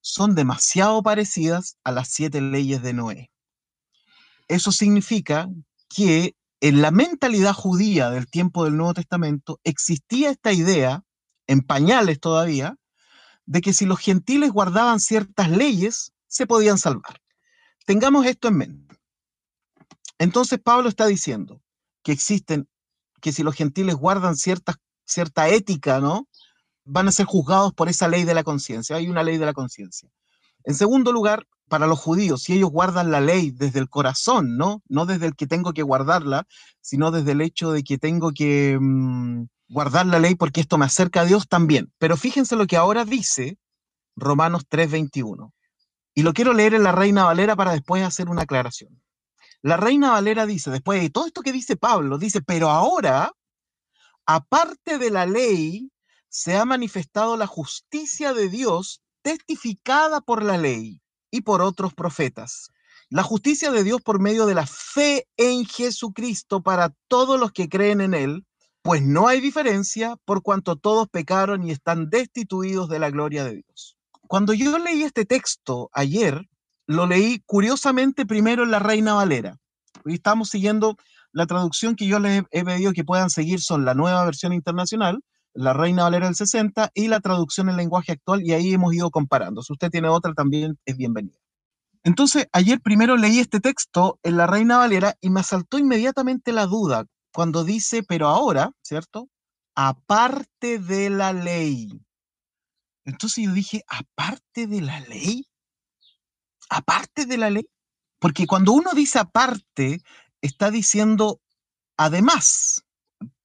son 0.00 0.34
demasiado 0.34 1.02
parecidas 1.02 1.78
a 1.84 1.92
las 1.92 2.08
siete 2.08 2.40
leyes 2.40 2.82
de 2.82 2.92
Noé. 2.92 3.30
Eso 4.48 4.72
significa 4.72 5.48
que 5.88 6.36
en 6.60 6.82
la 6.82 6.90
mentalidad 6.90 7.54
judía 7.54 8.10
del 8.10 8.26
tiempo 8.26 8.64
del 8.64 8.76
Nuevo 8.76 8.94
Testamento 8.94 9.60
existía 9.64 10.30
esta 10.30 10.52
idea, 10.52 11.02
en 11.46 11.60
pañales 11.60 12.20
todavía, 12.20 12.76
de 13.46 13.60
que 13.60 13.72
si 13.72 13.84
los 13.84 13.98
gentiles 13.98 14.50
guardaban 14.50 15.00
ciertas 15.00 15.50
leyes, 15.50 16.12
se 16.26 16.46
podían 16.46 16.78
salvar. 16.78 17.20
Tengamos 17.86 18.26
esto 18.26 18.48
en 18.48 18.56
mente. 18.56 18.96
Entonces 20.18 20.58
Pablo 20.58 20.88
está 20.88 21.06
diciendo 21.06 21.60
que 22.02 22.12
existen 22.12 22.68
que 23.24 23.32
si 23.32 23.42
los 23.42 23.54
gentiles 23.54 23.94
guardan 23.94 24.36
cierta, 24.36 24.76
cierta 25.06 25.48
ética, 25.48 25.98
¿no? 25.98 26.28
Van 26.84 27.08
a 27.08 27.10
ser 27.10 27.24
juzgados 27.24 27.72
por 27.72 27.88
esa 27.88 28.06
ley 28.06 28.24
de 28.24 28.34
la 28.34 28.44
conciencia. 28.44 28.96
Hay 28.96 29.08
una 29.08 29.22
ley 29.22 29.38
de 29.38 29.46
la 29.46 29.54
conciencia. 29.54 30.10
En 30.62 30.74
segundo 30.74 31.10
lugar, 31.10 31.46
para 31.70 31.86
los 31.86 31.98
judíos, 31.98 32.42
si 32.42 32.52
ellos 32.52 32.68
guardan 32.68 33.10
la 33.10 33.22
ley 33.22 33.50
desde 33.50 33.78
el 33.78 33.88
corazón, 33.88 34.58
¿no? 34.58 34.82
No 34.90 35.06
desde 35.06 35.24
el 35.24 35.36
que 35.36 35.46
tengo 35.46 35.72
que 35.72 35.82
guardarla, 35.82 36.46
sino 36.82 37.10
desde 37.10 37.32
el 37.32 37.40
hecho 37.40 37.72
de 37.72 37.82
que 37.82 37.96
tengo 37.96 38.30
que 38.32 38.76
mm, 38.78 39.44
guardar 39.70 40.04
la 40.04 40.18
ley 40.18 40.34
porque 40.34 40.60
esto 40.60 40.76
me 40.76 40.84
acerca 40.84 41.22
a 41.22 41.24
Dios 41.24 41.48
también. 41.48 41.90
Pero 41.96 42.18
fíjense 42.18 42.56
lo 42.56 42.66
que 42.66 42.76
ahora 42.76 43.06
dice 43.06 43.56
Romanos 44.16 44.64
3:21. 44.68 45.50
Y 46.14 46.24
lo 46.24 46.34
quiero 46.34 46.52
leer 46.52 46.74
en 46.74 46.82
la 46.82 46.92
Reina 46.92 47.24
Valera 47.24 47.56
para 47.56 47.72
después 47.72 48.04
hacer 48.04 48.28
una 48.28 48.42
aclaración. 48.42 49.00
La 49.64 49.78
Reina 49.78 50.10
Valera 50.10 50.44
dice, 50.44 50.70
después 50.70 51.00
de 51.00 51.08
todo 51.08 51.26
esto 51.26 51.40
que 51.40 51.50
dice 51.50 51.74
Pablo, 51.74 52.18
dice, 52.18 52.42
pero 52.42 52.68
ahora, 52.68 53.32
aparte 54.26 54.98
de 54.98 55.10
la 55.10 55.24
ley, 55.24 55.90
se 56.28 56.54
ha 56.54 56.66
manifestado 56.66 57.38
la 57.38 57.46
justicia 57.46 58.34
de 58.34 58.50
Dios 58.50 59.00
testificada 59.22 60.20
por 60.20 60.42
la 60.42 60.58
ley 60.58 61.00
y 61.30 61.40
por 61.40 61.62
otros 61.62 61.94
profetas. 61.94 62.72
La 63.08 63.22
justicia 63.22 63.70
de 63.70 63.84
Dios 63.84 64.02
por 64.02 64.20
medio 64.20 64.44
de 64.44 64.54
la 64.54 64.66
fe 64.66 65.26
en 65.38 65.64
Jesucristo 65.64 66.62
para 66.62 66.92
todos 67.08 67.40
los 67.40 67.50
que 67.50 67.70
creen 67.70 68.02
en 68.02 68.12
Él, 68.12 68.44
pues 68.82 69.00
no 69.00 69.28
hay 69.28 69.40
diferencia 69.40 70.16
por 70.26 70.42
cuanto 70.42 70.76
todos 70.76 71.08
pecaron 71.08 71.66
y 71.66 71.70
están 71.70 72.10
destituidos 72.10 72.90
de 72.90 72.98
la 72.98 73.08
gloria 73.08 73.44
de 73.44 73.62
Dios. 73.62 73.96
Cuando 74.28 74.52
yo 74.52 74.78
leí 74.78 75.04
este 75.04 75.24
texto 75.24 75.88
ayer, 75.94 76.50
lo 76.86 77.06
leí 77.06 77.42
curiosamente 77.46 78.26
primero 78.26 78.64
en 78.64 78.70
la 78.70 78.78
Reina 78.78 79.14
Valera. 79.14 79.58
Y 80.04 80.14
estamos 80.14 80.50
siguiendo 80.50 80.96
la 81.32 81.46
traducción 81.46 81.96
que 81.96 82.06
yo 82.06 82.18
les 82.18 82.44
he 82.50 82.64
pedido 82.64 82.92
que 82.92 83.04
puedan 83.04 83.30
seguir 83.30 83.60
son 83.60 83.84
la 83.84 83.94
nueva 83.94 84.24
versión 84.24 84.52
internacional, 84.52 85.20
la 85.54 85.72
Reina 85.72 86.04
Valera 86.04 86.26
del 86.26 86.34
60 86.34 86.90
y 86.94 87.08
la 87.08 87.20
traducción 87.20 87.68
en 87.68 87.76
lenguaje 87.76 88.12
actual 88.12 88.42
y 88.42 88.52
ahí 88.52 88.72
hemos 88.72 88.94
ido 88.94 89.10
comparando. 89.10 89.62
Si 89.62 89.72
usted 89.72 89.90
tiene 89.90 90.08
otra 90.08 90.34
también 90.34 90.78
es 90.84 90.96
bienvenida. 90.96 91.38
Entonces, 92.02 92.48
ayer 92.52 92.80
primero 92.80 93.16
leí 93.16 93.38
este 93.38 93.60
texto 93.60 94.18
en 94.22 94.36
la 94.36 94.46
Reina 94.46 94.78
Valera 94.78 95.16
y 95.20 95.30
me 95.30 95.40
asaltó 95.40 95.78
inmediatamente 95.78 96.52
la 96.52 96.66
duda 96.66 97.06
cuando 97.32 97.64
dice, 97.64 98.02
pero 98.02 98.28
ahora, 98.28 98.72
¿cierto? 98.82 99.28
Aparte 99.74 100.78
de 100.78 101.10
la 101.10 101.32
ley. 101.32 101.88
Entonces 103.06 103.44
yo 103.44 103.52
dije, 103.52 103.82
aparte 103.88 104.66
de 104.66 104.82
la 104.82 105.00
ley 105.00 105.46
aparte 106.68 107.26
de 107.26 107.38
la 107.38 107.50
ley. 107.50 107.68
Porque 108.18 108.46
cuando 108.46 108.72
uno 108.72 108.92
dice 108.94 109.18
aparte, 109.18 110.00
está 110.40 110.70
diciendo 110.70 111.40
además, 111.96 112.84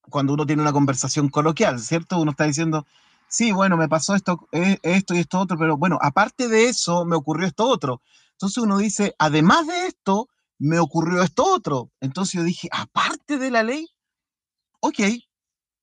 cuando 0.10 0.34
uno 0.34 0.46
tiene 0.46 0.62
una 0.62 0.74
conversación 0.74 1.30
coloquial, 1.30 1.80
¿cierto? 1.80 2.20
Uno 2.20 2.32
está 2.32 2.46
diciendo, 2.46 2.86
sí, 3.28 3.52
bueno, 3.52 3.78
me 3.78 3.90
pasó 3.90 4.16
esto, 4.16 4.48
eh, 4.52 4.80
esto 4.84 5.14
y 5.14 5.20
esto 5.20 5.40
otro, 5.40 5.58
pero 5.58 5.78
bueno, 5.78 6.00
aparte 6.02 6.48
de 6.48 6.66
eso, 6.66 7.06
me 7.06 7.16
ocurrió 7.16 7.48
esto 7.48 7.68
otro. 7.68 8.02
Entonces 8.32 8.58
uno 8.64 8.78
dice, 8.78 9.16
además 9.20 9.68
de 9.68 9.88
esto, 9.88 10.30
me 10.58 10.80
ocurrió 10.80 11.24
esto 11.24 11.46
otro. 11.46 11.92
Entonces 12.02 12.34
yo 12.34 12.44
dije, 12.44 12.70
aparte 12.72 13.38
de 13.38 13.52
la 13.52 13.64
ley, 13.64 13.88
ok. 14.82 15.00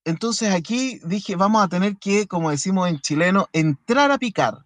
Entonces 0.04 0.54
aquí 0.54 1.00
dije, 1.04 1.36
vamos 1.36 1.64
a 1.64 1.68
tener 1.68 1.96
que, 1.96 2.26
como 2.26 2.50
decimos 2.50 2.88
en 2.88 3.00
chileno, 3.00 3.48
entrar 3.52 4.10
a 4.10 4.18
picar 4.18 4.65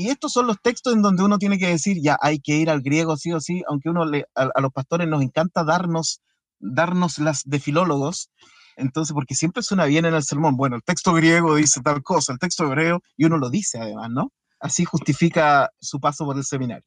y 0.00 0.08
estos 0.08 0.32
son 0.32 0.46
los 0.46 0.56
textos 0.62 0.94
en 0.94 1.02
donde 1.02 1.22
uno 1.22 1.38
tiene 1.38 1.58
que 1.58 1.66
decir, 1.66 1.98
ya 2.02 2.16
hay 2.22 2.40
que 2.40 2.56
ir 2.56 2.70
al 2.70 2.80
griego 2.80 3.18
sí 3.18 3.32
o 3.32 3.40
sí, 3.40 3.62
aunque 3.68 3.90
uno 3.90 4.06
le, 4.06 4.24
a, 4.34 4.58
los 4.58 4.72
pastores 4.72 5.06
nos 5.06 5.22
encanta 5.22 5.62
darnos, 5.62 6.22
darnos 6.58 7.18
las 7.18 7.42
de 7.44 7.60
filólogos, 7.60 8.30
entonces, 8.76 9.12
porque 9.12 9.34
siempre 9.34 9.62
suena 9.62 9.84
bien 9.84 10.06
en 10.06 10.14
el 10.14 10.22
sermón, 10.22 10.56
bueno, 10.56 10.76
el 10.76 10.82
texto 10.82 11.12
griego 11.12 11.54
dice 11.54 11.82
tal 11.82 12.02
cosa, 12.02 12.32
el 12.32 12.38
texto 12.38 12.64
hebreo, 12.64 13.02
y 13.14 13.26
uno 13.26 13.36
lo 13.36 13.50
dice 13.50 13.78
además, 13.78 14.08
¿no? 14.10 14.32
Así 14.58 14.86
justifica 14.86 15.68
su 15.80 16.00
paso 16.00 16.24
por 16.24 16.38
el 16.38 16.44
seminario. 16.44 16.86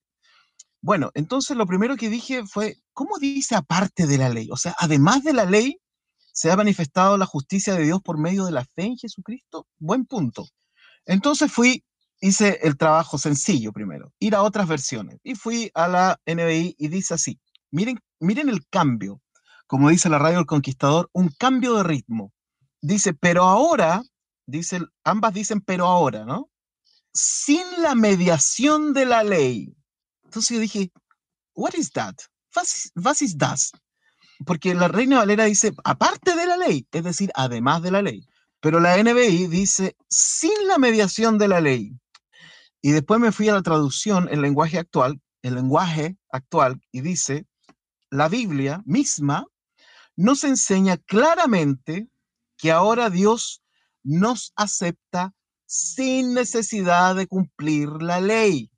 Bueno, 0.82 1.12
entonces 1.14 1.56
lo 1.56 1.68
primero 1.68 1.96
que 1.96 2.10
dije 2.10 2.48
fue, 2.48 2.78
¿cómo 2.94 3.20
dice 3.20 3.54
aparte 3.54 4.08
de 4.08 4.18
la 4.18 4.30
ley? 4.30 4.50
O 4.52 4.58
sea, 4.58 4.76
además 4.80 5.24
de 5.24 5.34
la 5.34 5.46
ley, 5.46 5.78
se 6.32 6.50
ha 6.50 6.56
manifestado 6.56 7.16
la 7.16 7.28
justicia 7.28 7.76
de 7.76 7.84
Dios 7.84 8.02
por 8.02 8.18
medio 8.18 8.46
de 8.46 8.54
la 8.54 8.66
fe 8.66 8.86
en 8.86 8.98
Jesucristo. 8.98 9.68
Buen 9.78 10.08
punto. 10.08 10.48
Entonces 11.06 11.52
fui 11.52 11.84
hice 12.24 12.60
el 12.64 12.78
trabajo 12.78 13.18
sencillo 13.18 13.74
primero, 13.74 14.14
ir 14.18 14.34
a 14.34 14.44
otras 14.44 14.66
versiones. 14.66 15.20
Y 15.24 15.36
fui 15.36 15.70
a 15.74 15.90
la 15.90 16.22
NBI 16.26 16.76
y 16.80 16.88
dice 16.88 17.16
así, 17.16 17.38
miren, 17.70 18.00
miren 18.20 18.48
el 18.48 18.66
cambio, 18.70 19.22
como 19.68 19.90
dice 19.90 20.08
la 20.08 20.20
radio 20.20 20.40
El 20.40 20.46
Conquistador, 20.46 21.10
un 21.12 21.30
cambio 21.38 21.76
de 21.76 21.84
ritmo. 21.84 22.32
Dice, 22.82 23.14
pero 23.14 23.44
ahora, 23.44 24.04
dice, 24.46 24.80
ambas 25.04 25.34
dicen, 25.34 25.60
pero 25.60 25.86
ahora, 25.86 26.24
¿no? 26.24 26.50
Sin 27.14 27.64
la 27.80 27.94
mediación 27.94 28.94
de 28.94 29.06
la 29.06 29.24
ley. 29.24 29.76
Entonces 30.24 30.56
yo 30.56 30.62
dije, 30.62 30.92
what 31.56 31.74
is 31.74 31.92
that? 31.92 32.16
Was 32.96 33.22
is 33.22 33.38
das? 33.38 33.72
Porque 34.46 34.74
la 34.74 34.88
Reina 34.88 35.18
Valera 35.18 35.44
dice, 35.44 35.74
aparte 35.84 36.36
de 36.36 36.46
la 36.46 36.56
ley, 36.56 36.88
es 36.90 37.04
decir, 37.04 37.32
además 37.36 37.82
de 37.82 37.92
la 37.92 38.02
ley. 38.02 38.26
Pero 38.62 38.80
la 38.80 38.96
NBI 38.98 39.48
dice, 39.48 39.98
sin 40.08 40.68
la 40.70 40.78
mediación 40.78 41.38
de 41.38 41.50
la 41.50 41.60
ley. 41.60 41.98
Y 42.86 42.92
después 42.92 43.22
me 43.22 43.32
fui 43.32 43.48
a 43.48 43.54
la 43.54 43.62
traducción 43.62 44.28
en 44.30 44.42
lenguaje 44.42 44.78
actual, 44.78 45.22
el 45.42 45.56
lenguaje 45.56 46.18
actual, 46.30 46.82
y 46.92 47.00
dice, 47.00 47.48
la 48.10 48.28
Biblia 48.28 48.84
misma 48.86 49.48
nos 50.18 50.44
enseña 50.44 50.98
claramente 50.98 52.10
que 52.58 52.74
ahora 52.74 53.10
Dios 53.10 53.64
nos 54.04 54.52
acepta 54.58 55.34
sin 55.66 56.34
necesidad 56.34 57.16
de 57.16 57.26
cumplir 57.26 57.88
la 57.88 58.20
ley. 58.20 58.70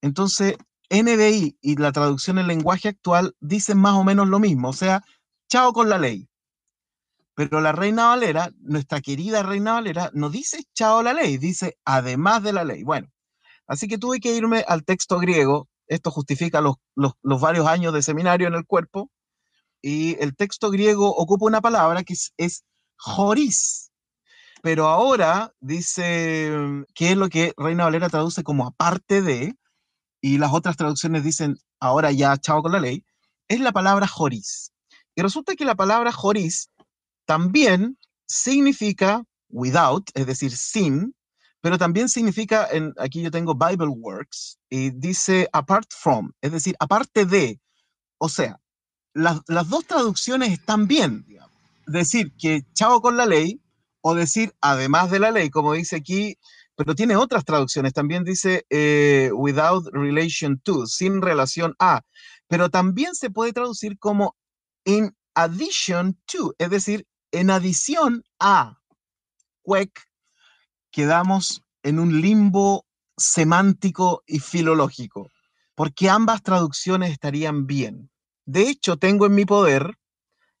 Entonces, 0.00 0.56
NBI 0.88 1.58
y 1.60 1.76
la 1.76 1.90
traducción 1.90 2.38
en 2.38 2.46
lenguaje 2.46 2.90
actual 2.90 3.34
dicen 3.40 3.78
más 3.78 3.94
o 3.94 4.04
menos 4.04 4.28
lo 4.28 4.38
mismo, 4.38 4.68
o 4.68 4.72
sea, 4.72 5.02
chao 5.48 5.72
con 5.72 5.88
la 5.88 5.98
ley. 5.98 6.28
Pero 7.34 7.60
la 7.60 7.72
Reina 7.72 8.06
Valera, 8.06 8.52
nuestra 8.60 9.00
querida 9.00 9.42
Reina 9.42 9.72
Valera, 9.72 10.12
no 10.14 10.30
dice 10.30 10.62
chao 10.72 11.02
la 11.02 11.14
ley, 11.14 11.36
dice 11.36 11.78
además 11.84 12.44
de 12.44 12.52
la 12.52 12.62
ley. 12.62 12.84
Bueno, 12.84 13.08
así 13.70 13.86
que 13.86 13.98
tuve 13.98 14.18
que 14.18 14.34
irme 14.34 14.64
al 14.66 14.84
texto 14.84 15.18
griego. 15.20 15.68
Esto 15.86 16.10
justifica 16.10 16.60
los, 16.60 16.74
varios 17.22 17.68
años 17.68 17.94
de 17.94 18.02
seminario 18.02 18.48
en 18.48 18.54
el 18.54 18.66
cuerpo. 18.66 19.12
Y 19.80 20.20
el 20.20 20.34
texto 20.34 20.70
griego 20.70 21.14
ocupa 21.16 21.46
una 21.46 21.60
palabra 21.60 22.02
que 22.02 22.14
es, 22.14 22.32
es 22.36 22.64
joris. 22.96 23.92
Pero 24.60 24.88
ahora 24.88 25.54
dice, 25.60 26.50
¿qué 26.94 27.12
es 27.12 27.16
lo 27.16 27.28
que 27.28 27.54
Reina 27.56 27.84
Valera 27.84 28.08
traduce 28.08 28.42
como 28.42 28.66
aparte 28.66 29.22
de? 29.22 29.54
Y 30.20 30.38
las 30.38 30.52
otras 30.52 30.76
traducciones 30.76 31.22
dicen, 31.22 31.56
ahora 31.78 32.10
ya 32.10 32.36
chao 32.38 32.62
con 32.62 32.72
la 32.72 32.80
ley. 32.80 33.04
Es 33.46 33.60
la 33.60 33.70
palabra 33.70 34.08
joris. 34.08 34.72
Y 35.14 35.22
resulta 35.22 35.54
que 35.54 35.64
la 35.64 35.76
palabra 35.76 36.10
joris 36.10 36.70
también 37.24 37.98
significa 38.26 39.22
without, 39.48 40.10
es 40.14 40.26
decir, 40.26 40.56
sin, 40.56 41.14
pero 41.60 41.78
también 41.78 42.08
significa, 42.08 42.68
en, 42.70 42.94
aquí 42.98 43.22
yo 43.22 43.30
tengo 43.30 43.54
Bible 43.54 43.88
Works, 43.88 44.58
y 44.70 44.90
dice 44.90 45.48
apart 45.52 45.88
from, 45.90 46.32
es 46.40 46.52
decir, 46.52 46.74
aparte 46.78 47.26
de. 47.26 47.60
O 48.18 48.28
sea, 48.28 48.60
las, 49.14 49.42
dos 49.68 49.86
traducciones 49.86 50.52
están 50.52 50.86
bien. 50.86 51.26
Decir 51.86 52.32
que 52.38 52.62
chao 52.74 53.00
con 53.00 53.16
la 53.16 53.26
ley 53.26 53.60
o 54.02 54.14
decir 54.14 54.54
además 54.60 55.10
de 55.10 55.18
la 55.18 55.30
ley, 55.30 55.50
como 55.50 55.72
dice 55.72 55.96
aquí, 55.96 56.38
pero 56.76 56.94
tiene 56.94 57.16
otras 57.16 57.44
traducciones. 57.44 57.92
También 57.92 58.24
dice 58.24 58.64
eh, 58.70 59.30
without 59.34 59.86
relation 59.92 60.58
to, 60.60 60.86
sin 60.86 61.20
relación 61.20 61.74
a. 61.78 62.02
Pero 62.46 62.70
también 62.70 63.14
se 63.14 63.30
puede 63.30 63.52
traducir 63.52 63.98
como 63.98 64.36
in 64.84 65.14
addition 65.34 66.18
to, 66.26 66.54
es 66.58 66.70
decir, 66.70 67.06
en 67.32 67.50
adición 67.50 68.24
a 68.38 68.78
Quec, 69.64 70.09
quedamos 70.90 71.62
en 71.82 71.98
un 71.98 72.20
limbo 72.20 72.84
semántico 73.16 74.22
y 74.26 74.40
filológico, 74.40 75.30
porque 75.74 76.08
ambas 76.08 76.42
traducciones 76.42 77.10
estarían 77.10 77.66
bien. 77.66 78.10
De 78.46 78.68
hecho, 78.68 78.96
tengo 78.96 79.26
en 79.26 79.34
mi 79.34 79.44
poder, 79.44 79.96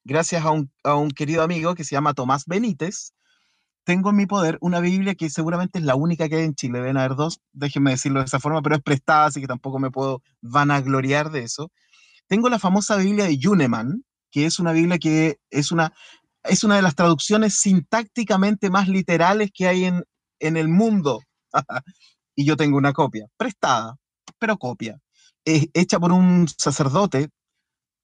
gracias 0.04 0.44
a 0.44 0.50
un, 0.94 1.10
querido 1.10 1.42
amigo 1.42 1.74
que 1.74 1.84
se 1.84 1.94
llama 1.94 2.14
Tomás 2.14 2.44
Benítez, 2.46 3.12
tengo 3.84 4.10
en 4.10 4.16
mi 4.16 4.26
poder 4.26 4.58
una 4.60 4.80
Biblia 4.80 5.14
que 5.14 5.30
seguramente 5.30 5.78
es 5.78 5.84
la 5.84 5.94
única 5.94 6.28
que 6.28 6.36
hay 6.36 6.44
en 6.44 6.54
Chile, 6.54 6.78
deben 6.78 6.98
haber 6.98 7.16
dos, 7.16 7.40
déjenme 7.52 7.92
decirlo 7.92 8.20
de 8.20 8.26
esa 8.26 8.38
forma, 8.38 8.62
pero 8.62 8.76
es 8.76 8.82
prestada, 8.82 9.26
así 9.26 9.40
que 9.40 9.46
tampoco 9.46 9.78
me 9.78 9.90
puedo 9.90 10.22
vanagloriar 10.42 11.30
de 11.30 11.40
eso. 11.40 11.72
Tengo 12.26 12.48
la 12.48 12.58
famosa 12.58 12.96
Biblia 12.96 13.24
de 13.24 13.38
Juneman, 13.42 14.04
que 14.30 14.46
es 14.46 14.60
una 14.60 14.72
Biblia 14.72 14.98
que 14.98 15.38
es 15.50 15.72
una, 15.72 15.92
es 16.44 16.62
una 16.62 16.76
de 16.76 16.82
las 16.82 16.94
traducciones 16.94 17.58
sintácticamente 17.58 18.70
más 18.70 18.86
literales 18.86 19.50
que 19.52 19.66
hay 19.66 19.86
en, 19.86 20.04
en 20.40 20.56
el 20.56 20.68
mundo. 20.68 21.22
y 22.34 22.44
yo 22.44 22.56
tengo 22.56 22.78
una 22.78 22.92
copia, 22.92 23.26
prestada, 23.36 23.96
pero 24.38 24.58
copia, 24.58 24.98
hecha 25.44 25.98
por 25.98 26.12
un 26.12 26.48
sacerdote, 26.48 27.30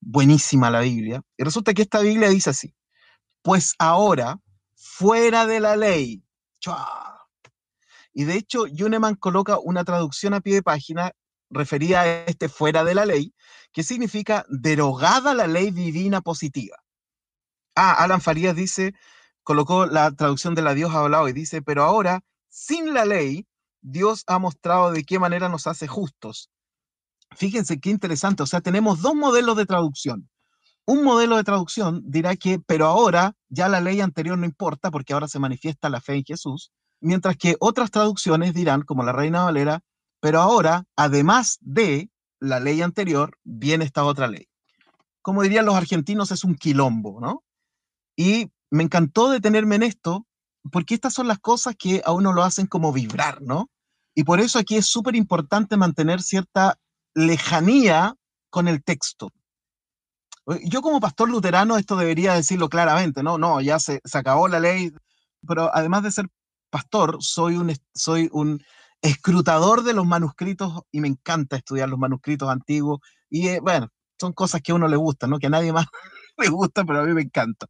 buenísima 0.00 0.70
la 0.70 0.80
Biblia. 0.80 1.22
Y 1.36 1.44
resulta 1.44 1.74
que 1.74 1.82
esta 1.82 2.00
Biblia 2.00 2.28
dice 2.28 2.50
así, 2.50 2.74
pues 3.42 3.74
ahora, 3.78 4.38
fuera 4.74 5.46
de 5.46 5.60
la 5.60 5.76
ley. 5.76 6.22
Y 8.12 8.24
de 8.24 8.34
hecho, 8.34 8.66
Yuneman 8.66 9.14
coloca 9.14 9.58
una 9.58 9.84
traducción 9.84 10.34
a 10.34 10.40
pie 10.40 10.54
de 10.54 10.62
página 10.62 11.12
referida 11.50 12.00
a 12.00 12.06
este 12.24 12.48
fuera 12.48 12.82
de 12.82 12.94
la 12.94 13.06
ley, 13.06 13.34
que 13.72 13.82
significa 13.82 14.44
derogada 14.48 15.34
la 15.34 15.46
ley 15.46 15.70
divina 15.70 16.20
positiva. 16.20 16.76
Ah, 17.74 17.92
Alan 18.02 18.20
Farías 18.20 18.56
dice, 18.56 18.94
colocó 19.46 19.86
la 19.86 20.10
traducción 20.10 20.56
de 20.56 20.62
la 20.62 20.74
Dios 20.74 20.92
ha 20.92 20.98
hablado 20.98 21.28
y 21.28 21.32
dice, 21.32 21.62
pero 21.62 21.84
ahora, 21.84 22.24
sin 22.48 22.92
la 22.92 23.04
ley, 23.04 23.46
Dios 23.80 24.24
ha 24.26 24.40
mostrado 24.40 24.90
de 24.90 25.04
qué 25.04 25.20
manera 25.20 25.48
nos 25.48 25.68
hace 25.68 25.86
justos. 25.86 26.50
Fíjense 27.36 27.78
qué 27.78 27.90
interesante, 27.90 28.42
o 28.42 28.46
sea, 28.46 28.60
tenemos 28.60 29.02
dos 29.02 29.14
modelos 29.14 29.56
de 29.56 29.64
traducción. 29.64 30.28
Un 30.84 31.04
modelo 31.04 31.36
de 31.36 31.44
traducción 31.44 32.02
dirá 32.04 32.34
que, 32.34 32.58
pero 32.58 32.86
ahora 32.86 33.34
ya 33.48 33.68
la 33.68 33.80
ley 33.80 34.00
anterior 34.00 34.36
no 34.36 34.46
importa 34.46 34.90
porque 34.90 35.12
ahora 35.12 35.28
se 35.28 35.38
manifiesta 35.38 35.90
la 35.90 36.00
fe 36.00 36.14
en 36.14 36.24
Jesús, 36.24 36.72
mientras 37.00 37.36
que 37.36 37.54
otras 37.60 37.92
traducciones 37.92 38.52
dirán, 38.52 38.82
como 38.82 39.04
la 39.04 39.12
Reina 39.12 39.44
Valera, 39.44 39.80
pero 40.18 40.40
ahora, 40.40 40.86
además 40.96 41.58
de 41.60 42.10
la 42.40 42.58
ley 42.58 42.82
anterior, 42.82 43.38
viene 43.44 43.84
esta 43.84 44.04
otra 44.04 44.26
ley. 44.26 44.48
Como 45.22 45.44
dirían 45.44 45.66
los 45.66 45.76
argentinos, 45.76 46.32
es 46.32 46.42
un 46.42 46.56
quilombo, 46.56 47.20
¿no? 47.20 47.44
Y 48.16 48.50
me 48.70 48.82
encantó 48.82 49.30
detenerme 49.30 49.76
en 49.76 49.82
esto, 49.82 50.26
porque 50.72 50.94
estas 50.94 51.14
son 51.14 51.28
las 51.28 51.38
cosas 51.38 51.74
que 51.78 52.02
a 52.04 52.12
uno 52.12 52.32
lo 52.32 52.42
hacen 52.42 52.66
como 52.66 52.92
vibrar, 52.92 53.40
¿no? 53.42 53.70
Y 54.14 54.24
por 54.24 54.40
eso 54.40 54.58
aquí 54.58 54.76
es 54.76 54.86
súper 54.86 55.14
importante 55.14 55.76
mantener 55.76 56.22
cierta 56.22 56.78
lejanía 57.14 58.14
con 58.50 58.68
el 58.68 58.82
texto. 58.82 59.30
Yo 60.64 60.80
como 60.80 61.00
pastor 61.00 61.28
luterano 61.28 61.76
esto 61.76 61.96
debería 61.96 62.34
decirlo 62.34 62.68
claramente, 62.68 63.22
¿no? 63.22 63.36
No, 63.36 63.60
ya 63.60 63.78
se, 63.78 64.00
acabó 64.12 64.48
la 64.48 64.60
ley, 64.60 64.92
pero 65.46 65.74
además 65.74 66.04
de 66.04 66.12
ser 66.12 66.28
pastor, 66.70 67.18
soy 67.20 67.56
un, 67.56 67.74
soy 67.94 68.28
un 68.32 68.62
escrutador 69.02 69.82
de 69.82 69.92
los 69.92 70.06
manuscritos 70.06 70.82
y 70.90 71.00
me 71.00 71.08
encanta 71.08 71.56
estudiar 71.56 71.88
los 71.88 71.98
manuscritos 71.98 72.48
antiguos 72.48 73.00
y 73.28 73.48
eh, 73.48 73.60
bueno, 73.60 73.88
son 74.18 74.32
cosas 74.32 74.62
que 74.62 74.72
a 74.72 74.74
uno 74.76 74.88
le 74.88 74.96
gusta, 74.96 75.26
¿no? 75.26 75.38
Que 75.38 75.48
a 75.48 75.50
nadie 75.50 75.72
más 75.72 75.86
le 76.38 76.48
gusta, 76.48 76.84
pero 76.84 77.00
a 77.00 77.04
mí 77.04 77.12
me 77.12 77.22
encanta. 77.22 77.66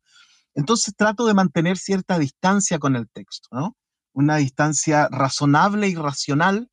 Entonces 0.57 0.95
trato 0.97 1.27
de 1.27 1.35
mantener 1.35 1.77
cierta 1.77 2.19
distancia 2.19 2.79
con 2.79 2.97
el 2.97 3.09
texto, 3.11 3.49
¿no? 3.53 3.77
Una 4.15 4.37
distancia 4.37 5.07
razonable 5.11 5.89
y 5.89 5.95
racional 5.95 6.71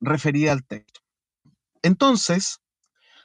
referida 0.00 0.52
al 0.52 0.64
texto. 0.64 1.00
Entonces, 1.82 2.60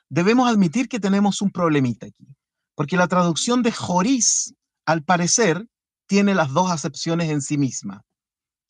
debemos 0.09 0.49
admitir 0.49 0.89
que 0.89 0.99
tenemos 0.99 1.43
un 1.43 1.51
problemita 1.51 2.07
aquí, 2.07 2.35
porque 2.73 2.97
la 2.97 3.07
traducción 3.07 3.61
de 3.61 3.71
Joris, 3.71 4.55
al 4.85 5.03
parecer, 5.03 5.67
tiene 6.07 6.33
las 6.33 6.51
dos 6.53 6.71
acepciones 6.71 7.29
en 7.29 7.41
sí 7.41 7.59
misma. 7.59 8.03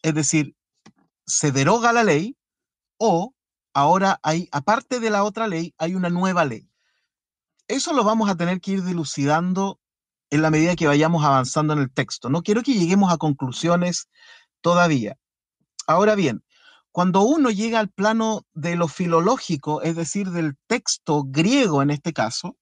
Es 0.02 0.14
decir, 0.14 0.58
se 1.26 1.54
deroga 1.54 1.94
la 1.94 2.04
ley 2.04 2.36
o 2.98 3.34
ahora 3.74 4.20
hay, 4.24 4.50
aparte 4.52 5.00
de 5.00 5.10
la 5.10 5.24
otra 5.24 5.48
ley, 5.48 5.74
hay 5.78 5.96
una 5.96 6.10
nueva 6.10 6.44
ley. 6.44 6.70
Eso 7.70 7.94
lo 7.94 8.04
vamos 8.04 8.30
a 8.30 8.36
tener 8.36 8.60
que 8.60 8.72
ir 8.72 8.84
dilucidando 8.84 9.80
en 10.30 10.42
la 10.42 10.52
medida 10.52 10.76
que 10.76 10.88
vayamos 10.88 11.24
avanzando 11.24 11.74
en 11.74 11.80
el 11.80 11.92
texto. 11.92 12.30
No 12.30 12.44
quiero 12.44 12.62
que 12.62 12.74
lleguemos 12.74 13.12
a 13.12 13.18
conclusiones 13.18 14.10
todavía. 14.62 15.18
Ahora 15.88 16.16
bien, 16.16 16.44
cuando 16.92 17.22
uno 17.22 17.50
llega 17.50 17.80
al 17.80 17.90
plano 17.90 18.42
de 18.54 18.76
lo 18.76 18.88
filológico, 18.88 19.82
es 19.82 19.96
decir, 19.96 20.30
del 20.32 20.56
texto 20.68 21.24
griego 21.26 21.82
en 21.82 21.92
este 21.92 22.14
caso, 22.14 22.58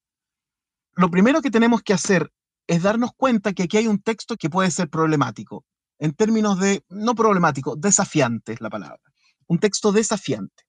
lo 0.94 1.10
primero 1.10 1.42
que 1.42 1.50
tenemos 1.50 1.82
que 1.82 1.94
hacer 1.94 2.32
es 2.66 2.82
darnos 2.82 3.10
cuenta 3.16 3.52
que 3.52 3.64
aquí 3.64 3.78
hay 3.78 3.86
un 3.86 4.00
texto 4.00 4.36
que 4.36 4.50
puede 4.50 4.70
ser 4.70 4.90
problemático, 4.90 5.64
en 5.98 6.12
términos 6.12 6.58
de, 6.58 6.84
no 6.88 7.14
problemático, 7.14 7.76
desafiante 7.76 8.52
es 8.52 8.60
la 8.60 8.70
palabra, 8.70 9.00
un 9.46 9.58
texto 9.58 9.92
desafiante. 9.92 10.64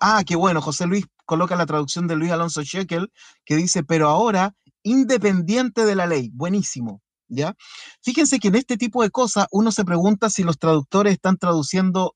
Ah, 0.00 0.22
qué 0.26 0.36
bueno, 0.36 0.60
José 0.60 0.86
Luis 0.86 1.06
coloca 1.24 1.56
la 1.56 1.66
traducción 1.66 2.06
de 2.06 2.16
Luis 2.16 2.30
Alonso 2.30 2.62
Shekel, 2.62 3.12
que 3.44 3.56
dice, 3.56 3.82
pero 3.82 4.08
ahora 4.08 4.54
independiente 4.90 5.84
de 5.84 5.94
la 5.94 6.06
ley. 6.06 6.30
Buenísimo. 6.32 7.02
¿Ya? 7.30 7.54
Fíjense 8.02 8.38
que 8.38 8.48
en 8.48 8.54
este 8.54 8.78
tipo 8.78 9.02
de 9.02 9.10
cosas 9.10 9.46
uno 9.50 9.70
se 9.70 9.84
pregunta 9.84 10.30
si 10.30 10.44
los 10.44 10.58
traductores 10.58 11.12
están 11.12 11.36
traduciendo 11.36 12.14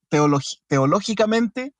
teológicamente 0.68 1.74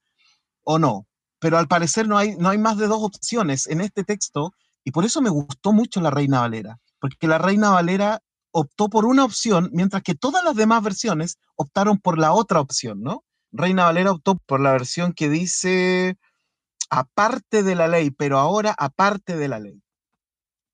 o 0.65 0.79
no. 0.79 1.07
Pero 1.39 1.57
al 1.57 1.67
parecer 1.67 2.07
no 2.07 2.19
hay, 2.19 2.37
no 2.37 2.51
hay 2.51 2.59
más 2.59 2.77
de 2.77 2.87
dos 2.87 3.03
opciones 3.03 3.67
en 3.67 3.81
este 3.81 4.05
texto 4.05 4.53
y 4.85 4.91
por 4.91 5.05
eso 5.05 5.23
me 5.23 5.31
gustó 5.31 5.73
mucho 5.73 6.01
la 6.01 6.11
Reina 6.11 6.41
Valera, 6.41 6.79
porque 7.01 7.27
la 7.27 7.39
Reina 7.39 7.71
Valera 7.71 8.21
optó 8.51 8.89
por 8.89 9.07
una 9.07 9.25
opción, 9.25 9.71
mientras 9.73 10.03
que 10.03 10.15
todas 10.15 10.45
las 10.45 10.55
demás 10.55 10.83
versiones 10.83 11.39
optaron 11.57 11.99
por 11.99 12.19
la 12.19 12.33
otra 12.33 12.61
opción, 12.61 13.01
¿no? 13.01 13.25
Reina 13.51 13.87
Valera 13.87 14.13
optó 14.13 14.37
por 14.37 14.61
la 14.61 14.73
versión 14.73 15.15
que 15.15 15.29
dice 15.29 16.17
aparte 16.91 17.63
de 17.63 17.75
la 17.75 17.89
ley, 17.89 18.11
pero 18.11 18.39
ahora 18.39 18.75
aparte 18.77 19.37
de 19.37 19.49
la 19.49 19.59
ley 19.59 19.82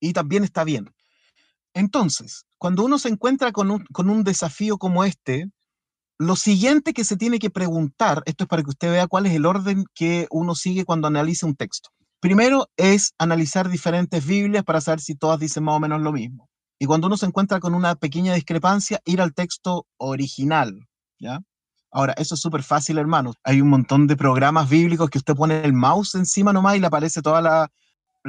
y 0.01 0.13
también 0.13 0.45
está 0.45 0.65
bien. 0.65 0.91
Entonces, 1.75 2.47
cuando 2.59 2.85
uno 2.85 2.99
se 2.99 3.09
encuentra 3.09 3.53
con 3.53 3.71
un, 3.71 4.25
desafío 4.25 4.79
como 4.79 5.05
este, 5.05 5.51
lo 6.19 6.35
siguiente 6.35 6.93
que 6.93 7.05
se 7.05 7.17
tiene 7.17 7.39
que 7.39 7.51
preguntar, 7.51 8.23
esto 8.27 8.45
es 8.45 8.49
para 8.49 8.63
que 8.63 8.71
usted 8.71 8.91
vea 8.91 9.07
cuál 9.07 9.27
es 9.27 9.35
el 9.35 9.47
orden 9.47 9.85
que 9.95 10.27
uno 10.31 10.55
sigue 10.55 10.85
cuando 10.85 11.07
analiza 11.07 11.47
un 11.47 11.55
texto. 11.55 11.91
Primero 12.21 12.69
es 12.77 13.15
analizar 13.19 13.69
diferentes 13.69 14.27
Biblias 14.27 14.65
para 14.65 14.81
saber 14.81 15.01
si 15.01 15.15
todas 15.15 15.39
dicen 15.39 15.63
más 15.63 15.77
o 15.77 15.81
menos 15.81 16.03
lo 16.03 16.13
mismo. 16.13 16.49
Y 16.81 16.87
cuando 16.87 17.07
uno 17.07 17.17
se 17.17 17.27
encuentra 17.27 17.61
con 17.61 17.75
una 17.75 17.95
pequeña 17.95 18.35
discrepancia, 18.35 19.01
ir 19.05 19.21
al 19.21 19.35
texto 19.35 19.87
original, 19.99 20.89
¿ya? 21.21 21.41
Ahora, 21.91 22.13
eso 22.15 22.35
es 22.35 22.41
súper 22.41 22.63
fácil, 22.63 22.99
hermanos. 22.99 23.37
Hay 23.45 23.61
un 23.61 23.69
montón 23.69 24.07
de 24.07 24.17
programas 24.17 24.69
bíblicos 24.69 25.09
que 25.11 25.19
usted 25.19 25.35
pone 25.35 25.65
el 25.65 25.73
mouse 25.73 26.17
encima 26.17 26.53
nomás 26.53 26.77
y 26.77 26.81
le 26.81 26.87
aparece 26.87 27.23
toda 27.23 27.41
la, 27.41 27.71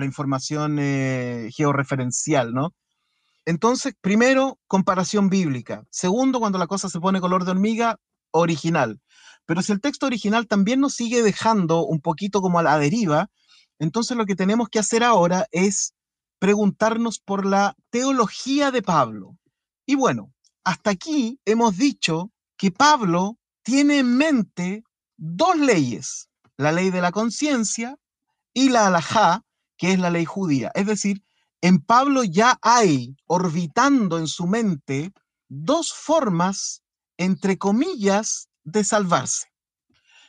información 0.06 0.78
eh, 0.80 1.50
georreferencial, 1.56 2.54
¿no? 2.54 2.74
Entonces, 3.46 3.94
primero, 4.02 4.60
comparación 4.68 5.30
bíblica. 5.30 5.84
Segundo, 5.90 6.40
cuando 6.40 6.60
la 6.60 6.68
cosa 6.68 6.90
se 6.90 7.00
pone 7.00 7.22
color 7.22 7.46
de 7.46 7.52
hormiga, 7.52 7.98
original. 8.32 9.00
Pero 9.46 9.62
si 9.62 9.72
el 9.72 9.82
texto 9.82 10.06
original 10.06 10.48
también 10.48 10.80
nos 10.80 10.94
sigue 10.94 11.24
dejando 11.24 11.86
un 11.86 12.02
poquito 12.02 12.42
como 12.42 12.60
a 12.60 12.64
la 12.64 12.78
deriva, 12.78 13.30
entonces 13.80 14.16
lo 14.16 14.26
que 14.26 14.36
tenemos 14.36 14.70
que 14.70 14.80
hacer 14.80 15.04
ahora 15.04 15.48
es 15.52 15.94
preguntarnos 16.38 17.20
por 17.20 17.46
la 17.46 17.76
teología 17.90 18.72
de 18.72 18.82
Pablo. 18.82 19.38
Y 19.86 19.96
bueno, 19.96 20.32
hasta 20.64 20.92
aquí 20.92 21.40
hemos 21.46 21.78
dicho 21.78 22.32
que 22.58 22.72
Pablo 22.72 23.38
tiene 23.64 24.00
en 24.00 24.18
mente 24.18 24.84
dos 25.18 25.58
leyes, 25.58 26.30
la 26.58 26.72
ley 26.72 26.92
de 26.92 27.02
la 27.02 27.12
conciencia 27.12 27.98
y 28.54 28.70
la 28.70 28.88
alajá, 28.88 29.44
que 29.80 29.94
es 29.94 30.00
la 30.00 30.12
ley 30.12 30.26
judía. 30.26 30.72
Es 30.76 30.86
decir, 30.86 31.24
en 31.62 31.80
Pablo 31.80 32.24
ya 32.24 32.60
hay 32.62 33.16
orbitando 33.26 34.20
en 34.20 34.28
su 34.28 34.46
mente 34.46 35.12
dos 35.48 35.94
formas, 35.94 36.84
entre 37.18 37.58
comillas, 37.58 38.50
de 38.64 38.84
salvarse. 38.84 39.48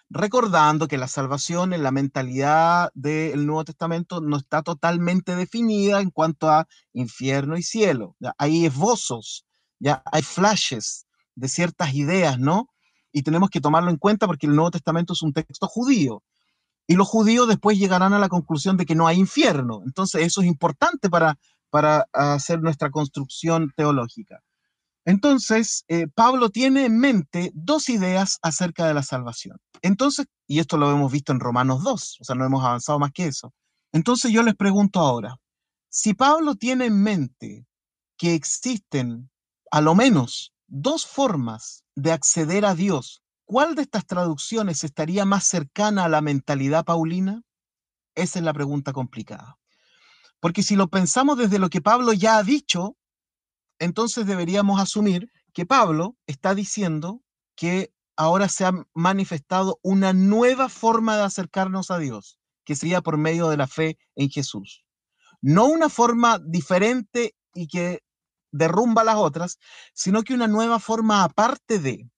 Recordando 0.08 0.88
que 0.88 0.98
la 0.98 1.08
salvación 1.08 1.72
en 1.72 1.82
la 1.82 1.90
mentalidad 1.90 2.90
del 2.94 3.44
Nuevo 3.46 3.64
Testamento 3.64 4.20
no 4.20 4.38
está 4.38 4.62
totalmente 4.62 5.36
definida 5.36 6.00
en 6.00 6.10
cuanto 6.10 6.48
a 6.48 6.66
infierno 6.92 7.56
y 7.56 7.62
cielo. 7.62 8.16
Hay 8.38 8.66
esbozos, 8.66 9.46
ya 9.78 10.02
hay 10.10 10.22
flashes 10.22 11.06
de 11.34 11.48
ciertas 11.48 11.94
ideas, 11.94 12.38
¿no? 12.38 12.68
Y 13.12 13.22
tenemos 13.22 13.50
que 13.50 13.60
tomarlo 13.60 13.90
en 13.90 13.96
cuenta 13.98 14.26
porque 14.26 14.46
el 14.46 14.54
Nuevo 14.54 14.70
Testamento 14.70 15.12
es 15.12 15.22
un 15.22 15.32
texto 15.32 15.66
judío. 15.66 16.22
Y 16.86 16.94
los 16.94 17.08
judíos 17.08 17.46
después 17.48 17.78
llegarán 17.78 18.12
a 18.12 18.18
la 18.18 18.28
conclusión 18.28 18.76
de 18.76 18.86
que 18.86 18.94
no 18.94 19.06
hay 19.06 19.18
infierno. 19.18 19.82
Entonces 19.84 20.22
eso 20.22 20.40
es 20.40 20.46
importante 20.46 21.08
para, 21.08 21.38
para 21.70 22.06
hacer 22.12 22.60
nuestra 22.60 22.90
construcción 22.90 23.72
teológica. 23.76 24.42
Entonces, 25.04 25.84
eh, 25.88 26.08
Pablo 26.08 26.50
tiene 26.50 26.84
en 26.84 26.98
mente 26.98 27.50
dos 27.54 27.88
ideas 27.88 28.38
acerca 28.42 28.86
de 28.86 28.94
la 28.94 29.02
salvación. 29.02 29.58
Entonces, 29.82 30.26
y 30.46 30.58
esto 30.58 30.76
lo 30.76 30.90
hemos 30.90 31.10
visto 31.10 31.32
en 31.32 31.40
Romanos 31.40 31.82
2, 31.82 32.18
o 32.20 32.24
sea, 32.24 32.36
no 32.36 32.44
hemos 32.44 32.64
avanzado 32.64 32.98
más 32.98 33.12
que 33.12 33.26
eso. 33.26 33.52
Entonces 33.92 34.30
yo 34.30 34.42
les 34.42 34.54
pregunto 34.54 35.00
ahora, 35.00 35.36
si 35.88 36.14
Pablo 36.14 36.54
tiene 36.54 36.86
en 36.86 37.02
mente 37.02 37.66
que 38.16 38.34
existen 38.34 39.30
a 39.70 39.80
lo 39.80 39.94
menos 39.94 40.52
dos 40.66 41.06
formas 41.06 41.84
de 41.96 42.12
acceder 42.12 42.64
a 42.64 42.74
Dios, 42.74 43.19
¿cuál 43.50 43.74
de 43.74 43.82
estas 43.82 44.06
traducciones 44.06 44.84
estaría 44.84 45.24
más 45.24 45.44
cercana 45.44 46.04
a 46.04 46.08
la 46.08 46.20
mentalidad 46.20 46.84
paulina? 46.84 47.42
Esa 48.14 48.38
es 48.38 48.44
la 48.44 48.52
pregunta 48.52 48.92
complicada. 48.92 49.58
Porque 50.38 50.62
si 50.62 50.76
lo 50.76 50.86
pensamos 50.86 51.36
desde 51.36 51.58
lo 51.58 51.68
que 51.68 51.80
Pablo 51.80 52.12
ya 52.12 52.36
ha 52.36 52.44
dicho, 52.44 52.96
entonces 53.80 54.24
deberíamos 54.24 54.80
asumir 54.80 55.32
que 55.52 55.66
Pablo 55.66 56.16
está 56.28 56.54
diciendo 56.54 57.22
que 57.56 57.92
ahora 58.16 58.48
se 58.48 58.66
ha 58.66 58.72
manifestado 58.94 59.80
una 59.82 60.12
nueva 60.12 60.68
forma 60.68 61.16
de 61.16 61.24
acercarnos 61.24 61.90
a 61.90 61.98
Dios, 61.98 62.38
que 62.64 62.76
sería 62.76 63.00
por 63.00 63.18
medio 63.18 63.48
de 63.48 63.56
la 63.56 63.66
fe 63.66 63.98
en 64.14 64.30
Jesús. 64.30 64.84
No 65.42 65.64
una 65.64 65.88
forma 65.88 66.38
diferente 66.38 67.34
y 67.52 67.66
que 67.66 67.98
derrumba 68.52 69.02
las 69.02 69.16
otras, 69.16 69.58
sino 69.92 70.22
que 70.22 70.34
una 70.34 70.46
nueva 70.46 70.78
forma 70.78 71.24
aparte 71.24 71.80
de. 71.80 72.08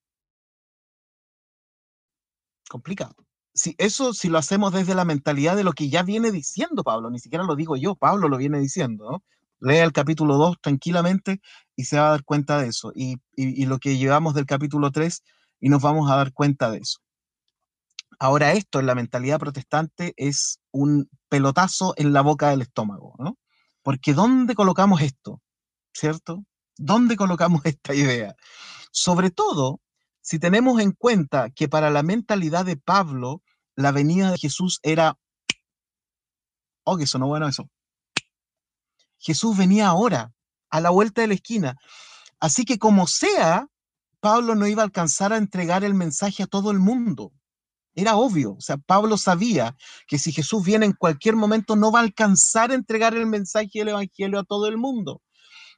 Complicado. 2.72 3.14
Si 3.52 3.74
eso 3.76 4.14
si 4.14 4.30
lo 4.30 4.38
hacemos 4.38 4.72
desde 4.72 4.94
la 4.94 5.04
mentalidad 5.04 5.56
de 5.56 5.64
lo 5.64 5.74
que 5.74 5.90
ya 5.90 6.02
viene 6.02 6.32
diciendo 6.32 6.82
Pablo, 6.82 7.10
ni 7.10 7.18
siquiera 7.18 7.44
lo 7.44 7.54
digo 7.54 7.76
yo, 7.76 7.94
Pablo 7.94 8.28
lo 8.28 8.38
viene 8.38 8.58
diciendo. 8.58 9.22
Lea 9.60 9.84
el 9.84 9.92
capítulo 9.92 10.36
2 10.38 10.56
tranquilamente 10.62 11.40
y 11.76 11.84
se 11.84 11.98
va 11.98 12.08
a 12.08 12.10
dar 12.12 12.24
cuenta 12.24 12.60
de 12.60 12.68
eso. 12.68 12.90
Y, 12.94 13.18
y, 13.36 13.66
lo 13.66 13.78
que 13.78 13.98
llevamos 13.98 14.32
del 14.34 14.46
capítulo 14.46 14.90
3 14.90 15.22
y 15.60 15.68
nos 15.68 15.82
vamos 15.82 16.10
a 16.10 16.16
dar 16.16 16.32
cuenta 16.32 16.70
de 16.70 16.78
eso. 16.78 17.00
Ahora 18.18 18.52
esto 18.52 18.80
en 18.80 18.86
la 18.86 18.94
mentalidad 18.94 19.38
protestante 19.38 20.14
es 20.16 20.58
un 20.70 21.10
pelotazo 21.28 21.92
en 21.98 22.14
la 22.14 22.22
boca 22.22 22.48
del 22.48 22.62
estómago, 22.62 23.14
¿no? 23.18 23.36
Porque 23.82 24.14
¿dónde 24.14 24.54
colocamos 24.54 25.02
esto? 25.02 25.42
¿cierto? 25.92 26.44
¿Dónde 26.76 27.16
colocamos 27.16 27.62
esta 27.64 27.94
idea? 27.94 28.34
Sobre 28.90 29.30
todo 29.30 29.80
si 30.32 30.38
tenemos 30.38 30.80
en 30.80 30.92
cuenta 30.92 31.50
que 31.50 31.68
para 31.68 31.90
la 31.90 32.02
mentalidad 32.02 32.64
de 32.64 32.78
Pablo, 32.78 33.42
la 33.76 33.92
venida 33.92 34.30
de 34.30 34.38
Jesús 34.38 34.80
era, 34.82 35.18
oh, 36.84 36.96
que 36.96 37.06
sonó 37.06 37.26
bueno 37.26 37.48
eso. 37.48 37.68
Jesús 39.18 39.58
venía 39.58 39.88
ahora, 39.88 40.32
a 40.70 40.80
la 40.80 40.88
vuelta 40.88 41.20
de 41.20 41.26
la 41.28 41.34
esquina. 41.34 41.76
Así 42.40 42.64
que 42.64 42.78
como 42.78 43.06
sea, 43.06 43.66
Pablo 44.20 44.54
no 44.54 44.66
iba 44.66 44.80
a 44.80 44.86
alcanzar 44.86 45.34
a 45.34 45.36
entregar 45.36 45.84
el 45.84 45.92
mensaje 45.92 46.44
a 46.44 46.46
todo 46.46 46.70
el 46.70 46.78
mundo. 46.78 47.34
Era 47.94 48.16
obvio, 48.16 48.54
o 48.54 48.60
sea, 48.62 48.78
Pablo 48.78 49.18
sabía 49.18 49.76
que 50.06 50.18
si 50.18 50.32
Jesús 50.32 50.64
viene 50.64 50.86
en 50.86 50.94
cualquier 50.94 51.36
momento 51.36 51.76
no 51.76 51.92
va 51.92 51.98
a 51.98 52.04
alcanzar 52.04 52.70
a 52.70 52.74
entregar 52.74 53.14
el 53.14 53.26
mensaje 53.26 53.80
del 53.80 53.88
Evangelio 53.88 54.38
a 54.38 54.44
todo 54.44 54.66
el 54.66 54.78
mundo. 54.78 55.20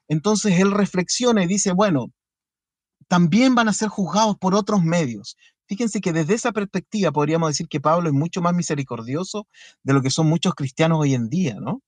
Entonces 0.06 0.60
él 0.60 0.70
reflexiona 0.70 1.42
y 1.42 1.48
dice, 1.48 1.72
bueno, 1.72 2.12
también 3.08 3.54
van 3.54 3.68
a 3.68 3.72
ser 3.72 3.88
juzgados 3.88 4.36
por 4.38 4.54
otros 4.54 4.82
medios. 4.82 5.36
Fíjense 5.66 6.00
que 6.00 6.12
desde 6.12 6.34
esa 6.34 6.52
perspectiva 6.52 7.10
podríamos 7.12 7.48
decir 7.48 7.68
que 7.68 7.80
Pablo 7.80 8.08
es 8.08 8.14
mucho 8.14 8.42
más 8.42 8.54
misericordioso 8.54 9.46
de 9.82 9.92
lo 9.94 10.02
que 10.02 10.10
son 10.10 10.28
muchos 10.28 10.54
cristianos 10.54 10.98
hoy 11.00 11.14
en 11.14 11.28
día, 11.28 11.56
¿no? 11.60 11.82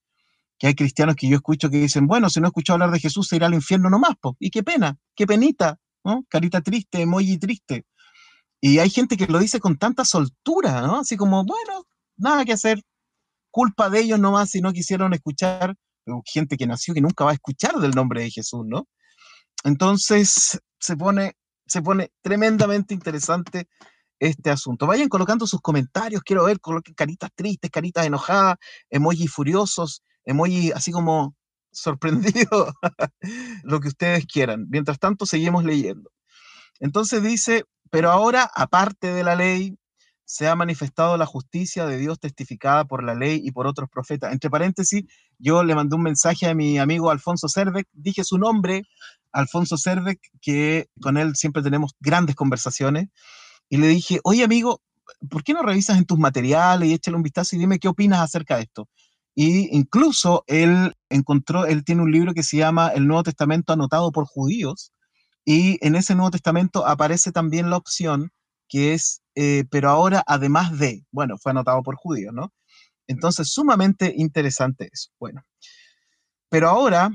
Que 0.58 0.68
hay 0.68 0.74
cristianos 0.74 1.16
que 1.16 1.28
yo 1.28 1.36
escucho 1.36 1.68
que 1.70 1.78
dicen, 1.78 2.06
bueno, 2.06 2.30
si 2.30 2.40
no 2.40 2.46
escucho 2.46 2.72
hablar 2.72 2.90
de 2.90 3.00
Jesús, 3.00 3.28
se 3.28 3.36
irá 3.36 3.46
al 3.46 3.54
infierno 3.54 3.90
nomás, 3.90 4.16
po. 4.20 4.36
y 4.40 4.50
qué 4.50 4.62
pena, 4.62 4.98
qué 5.14 5.26
penita, 5.26 5.78
¿no? 6.04 6.24
Carita 6.28 6.62
triste, 6.62 7.02
emoji 7.02 7.38
triste. 7.38 7.84
Y 8.60 8.78
hay 8.78 8.90
gente 8.90 9.16
que 9.16 9.26
lo 9.26 9.38
dice 9.38 9.60
con 9.60 9.76
tanta 9.76 10.04
soltura, 10.04 10.80
¿no? 10.82 11.00
Así 11.00 11.16
como, 11.16 11.44
bueno, 11.44 11.86
nada 12.16 12.44
que 12.44 12.52
hacer, 12.54 12.82
culpa 13.50 13.90
de 13.90 14.00
ellos 14.00 14.18
nomás 14.18 14.50
si 14.50 14.60
no 14.60 14.72
quisieron 14.72 15.14
escuchar 15.14 15.76
gente 16.24 16.56
que 16.56 16.66
nació 16.66 16.94
que 16.94 17.00
nunca 17.00 17.24
va 17.24 17.32
a 17.32 17.34
escuchar 17.34 17.74
del 17.76 17.92
nombre 17.92 18.22
de 18.22 18.30
Jesús, 18.30 18.64
¿no? 18.66 18.86
Entonces 19.64 20.60
se 20.78 20.96
pone, 20.96 21.36
se 21.66 21.82
pone 21.82 22.10
tremendamente 22.22 22.94
interesante 22.94 23.68
este 24.18 24.50
asunto. 24.50 24.86
Vayan 24.86 25.08
colocando 25.08 25.46
sus 25.46 25.60
comentarios, 25.60 26.22
quiero 26.22 26.44
ver, 26.44 26.60
coloquen 26.60 26.94
caritas 26.94 27.30
tristes, 27.34 27.70
caritas 27.70 28.06
enojadas, 28.06 28.56
emojis 28.90 29.30
furiosos, 29.30 30.02
emojis 30.24 30.72
así 30.74 30.92
como 30.92 31.34
sorprendidos, 31.70 32.72
lo 33.62 33.80
que 33.80 33.88
ustedes 33.88 34.26
quieran. 34.26 34.66
Mientras 34.70 34.98
tanto, 34.98 35.26
seguimos 35.26 35.64
leyendo. 35.64 36.10
Entonces 36.80 37.22
dice, 37.22 37.64
pero 37.90 38.10
ahora, 38.10 38.50
aparte 38.54 39.12
de 39.12 39.22
la 39.22 39.36
ley, 39.36 39.76
se 40.24 40.48
ha 40.48 40.56
manifestado 40.56 41.16
la 41.16 41.24
justicia 41.24 41.86
de 41.86 41.98
Dios 41.98 42.18
testificada 42.18 42.84
por 42.84 43.04
la 43.04 43.14
ley 43.14 43.40
y 43.44 43.52
por 43.52 43.66
otros 43.66 43.88
profetas. 43.88 44.32
Entre 44.32 44.50
paréntesis, 44.50 45.04
yo 45.38 45.62
le 45.62 45.74
mandé 45.74 45.94
un 45.94 46.02
mensaje 46.02 46.46
a 46.46 46.54
mi 46.54 46.78
amigo 46.78 47.10
Alfonso 47.10 47.48
Cervec, 47.48 47.86
dije 47.92 48.24
su 48.24 48.36
nombre, 48.36 48.82
Alfonso 49.36 49.76
Cervec, 49.76 50.18
que 50.40 50.88
con 51.00 51.18
él 51.18 51.36
siempre 51.36 51.62
tenemos 51.62 51.94
grandes 52.00 52.34
conversaciones, 52.34 53.08
y 53.68 53.76
le 53.76 53.88
dije, 53.88 54.20
oye 54.24 54.44
amigo, 54.44 54.80
¿por 55.28 55.44
qué 55.44 55.52
no 55.52 55.62
revisas 55.62 55.98
en 55.98 56.06
tus 56.06 56.18
materiales 56.18 56.88
y 56.88 56.94
échale 56.94 57.16
un 57.16 57.22
vistazo 57.22 57.54
y 57.54 57.58
dime 57.58 57.78
qué 57.78 57.88
opinas 57.88 58.20
acerca 58.20 58.56
de 58.56 58.62
esto? 58.62 58.88
Y 59.34 59.76
incluso 59.76 60.44
él 60.46 60.94
encontró, 61.10 61.66
él 61.66 61.84
tiene 61.84 62.02
un 62.02 62.10
libro 62.10 62.32
que 62.32 62.42
se 62.42 62.56
llama 62.56 62.88
El 62.88 63.06
Nuevo 63.06 63.24
Testamento 63.24 63.74
anotado 63.74 64.10
por 64.10 64.24
judíos, 64.24 64.92
y 65.44 65.78
en 65.86 65.96
ese 65.96 66.14
Nuevo 66.14 66.30
Testamento 66.30 66.86
aparece 66.86 67.30
también 67.30 67.68
la 67.70 67.76
opción 67.76 68.32
que 68.68 68.94
es, 68.94 69.22
eh, 69.34 69.64
pero 69.70 69.90
ahora 69.90 70.24
además 70.26 70.78
de, 70.78 71.04
bueno, 71.12 71.36
fue 71.38 71.52
anotado 71.52 71.82
por 71.82 71.96
judíos, 71.96 72.32
¿no? 72.34 72.52
Entonces, 73.06 73.52
sumamente 73.52 74.12
interesante 74.16 74.88
eso. 74.92 75.10
Bueno, 75.20 75.42
pero 76.48 76.68
ahora, 76.68 77.10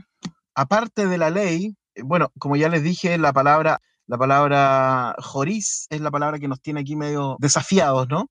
aparte 0.56 1.08
de 1.08 1.18
la 1.18 1.30
ley, 1.30 1.76
bueno, 2.04 2.32
como 2.40 2.56
ya 2.56 2.70
les 2.70 2.84
dije, 2.84 3.18
la 3.18 3.34
palabra, 3.34 3.82
la 4.08 4.18
palabra 4.18 5.16
joris 5.20 5.88
es 5.90 6.02
la 6.02 6.12
palabra 6.12 6.40
que 6.40 6.48
nos 6.48 6.62
tiene 6.62 6.82
aquí 6.82 6.96
medio 6.96 7.38
desafiados, 7.40 8.08
¿no? 8.10 8.30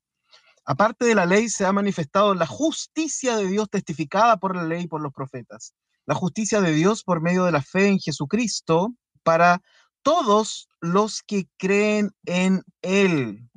Aparte 0.64 1.04
de 1.04 1.14
la 1.14 1.26
ley 1.26 1.48
se 1.48 1.64
ha 1.66 1.72
manifestado 1.72 2.34
la 2.34 2.46
justicia 2.46 3.36
de 3.36 3.46
Dios 3.46 3.68
testificada 3.70 4.36
por 4.36 4.54
la 4.54 4.64
ley 4.64 4.84
y 4.84 4.88
por 4.88 5.00
los 5.00 5.12
profetas. 5.12 5.74
La 6.06 6.14
justicia 6.14 6.60
de 6.60 6.72
Dios 6.72 7.02
por 7.02 7.20
medio 7.20 7.44
de 7.44 7.52
la 7.52 7.62
fe 7.62 7.88
en 7.88 7.98
Jesucristo 7.98 8.94
para 9.22 9.62
todos 10.02 10.68
los 10.80 11.22
que 11.22 11.48
creen 11.56 12.10
en 12.24 12.62
Él. 12.82 13.50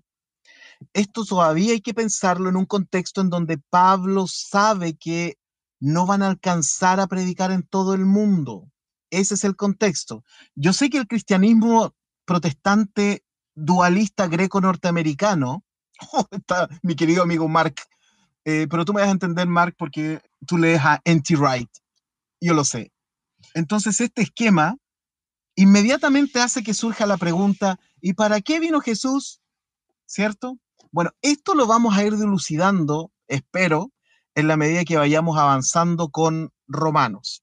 Esto 0.94 1.24
todavía 1.24 1.74
hay 1.74 1.82
que 1.82 1.94
pensarlo 1.94 2.50
en 2.50 2.56
un 2.56 2.66
contexto 2.66 3.22
en 3.22 3.30
donde 3.30 3.58
Pablo 3.58 4.26
sabe 4.28 4.96
que 4.96 5.38
no 5.80 6.06
van 6.06 6.24
a 6.24 6.28
alcanzar 6.28 7.00
a 7.00 7.08
predicar 7.08 7.52
en 7.52 7.64
todo 7.64 7.94
el 7.94 8.06
mundo. 8.06 8.72
Ese 9.14 9.36
es 9.36 9.44
el 9.44 9.56
contexto. 9.56 10.24
Yo 10.56 10.74
sé 10.74 10.90
que 10.90 10.98
el 10.98 11.08
cristianismo 11.08 11.94
protestante 12.26 13.24
dualista 13.54 14.28
greco-norteamericano. 14.28 15.64
Mi 16.82 16.96
querido 16.96 17.22
amigo 17.22 17.48
Mark. 17.48 17.76
Eh, 18.44 18.68
pero 18.70 18.86
tú 18.86 18.94
me 18.94 19.02
vas 19.02 19.10
a 19.10 19.14
entender, 19.14 19.48
Mark, 19.48 19.76
porque 19.78 20.20
tú 20.48 20.58
lees 20.58 20.82
a 20.84 21.00
N.T. 21.06 21.36
Wright. 21.36 21.70
Yo 22.42 22.56
lo 22.56 22.64
sé. 22.64 22.92
Entonces, 23.54 24.02
este 24.02 24.24
esquema 24.24 24.78
inmediatamente 25.56 26.42
hace 26.42 26.64
que 26.64 26.74
surja 26.74 27.06
la 27.06 27.18
pregunta, 27.18 27.80
¿y 28.02 28.14
para 28.14 28.42
qué 28.42 28.60
vino 28.60 28.82
Jesús? 28.82 29.42
¿Cierto? 30.08 30.58
Bueno, 30.92 31.12
esto 31.22 31.54
lo 31.54 31.68
vamos 31.68 31.96
a 31.96 32.04
ir 32.04 32.18
dilucidando, 32.18 33.12
espero, 33.28 33.92
en 34.34 34.48
la 34.48 34.58
medida 34.58 34.84
que 34.84 34.98
vayamos 34.98 35.38
avanzando 35.38 36.10
con 36.10 36.52
Romanos. 36.68 37.43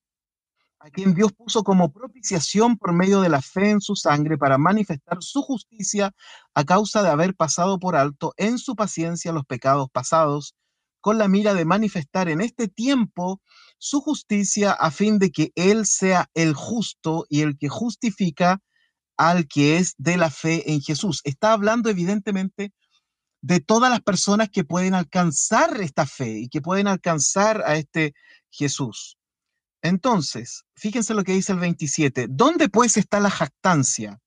a 0.83 0.89
quien 0.89 1.13
Dios 1.13 1.31
puso 1.31 1.63
como 1.63 1.91
propiciación 1.91 2.75
por 2.75 2.91
medio 2.91 3.21
de 3.21 3.29
la 3.29 3.41
fe 3.41 3.69
en 3.69 3.81
su 3.81 3.95
sangre 3.95 4.37
para 4.37 4.57
manifestar 4.57 5.21
su 5.21 5.43
justicia 5.43 6.11
a 6.55 6.63
causa 6.63 7.03
de 7.03 7.09
haber 7.09 7.35
pasado 7.35 7.77
por 7.79 7.95
alto 7.95 8.33
en 8.37 8.57
su 8.57 8.75
paciencia 8.75 9.31
los 9.31 9.45
pecados 9.45 9.89
pasados, 9.91 10.55
con 10.99 11.19
la 11.19 11.27
mira 11.27 11.53
de 11.53 11.65
manifestar 11.65 12.29
en 12.29 12.41
este 12.41 12.67
tiempo 12.67 13.41
su 13.77 14.01
justicia 14.01 14.71
a 14.71 14.89
fin 14.89 15.19
de 15.19 15.31
que 15.31 15.51
Él 15.53 15.85
sea 15.85 16.29
el 16.33 16.55
justo 16.55 17.25
y 17.29 17.41
el 17.41 17.59
que 17.59 17.69
justifica 17.69 18.59
al 19.17 19.47
que 19.47 19.77
es 19.77 19.93
de 19.99 20.17
la 20.17 20.31
fe 20.31 20.71
en 20.71 20.81
Jesús. 20.81 21.21
Está 21.25 21.53
hablando 21.53 21.91
evidentemente 21.91 22.73
de 23.41 23.59
todas 23.59 23.91
las 23.91 24.01
personas 24.01 24.49
que 24.49 24.63
pueden 24.63 24.95
alcanzar 24.95 25.79
esta 25.79 26.07
fe 26.07 26.39
y 26.39 26.49
que 26.49 26.61
pueden 26.61 26.87
alcanzar 26.87 27.61
a 27.67 27.75
este 27.75 28.13
Jesús. 28.49 29.17
Entonces, 29.81 30.65
fíjense 30.75 31.13
lo 31.13 31.23
que 31.23 31.33
dice 31.33 31.53
el 31.53 31.59
27. 31.59 32.27
¿Dónde 32.29 32.69
pues 32.69 32.97
está 32.97 33.19
la 33.19 33.29
jactancia? 33.29 34.19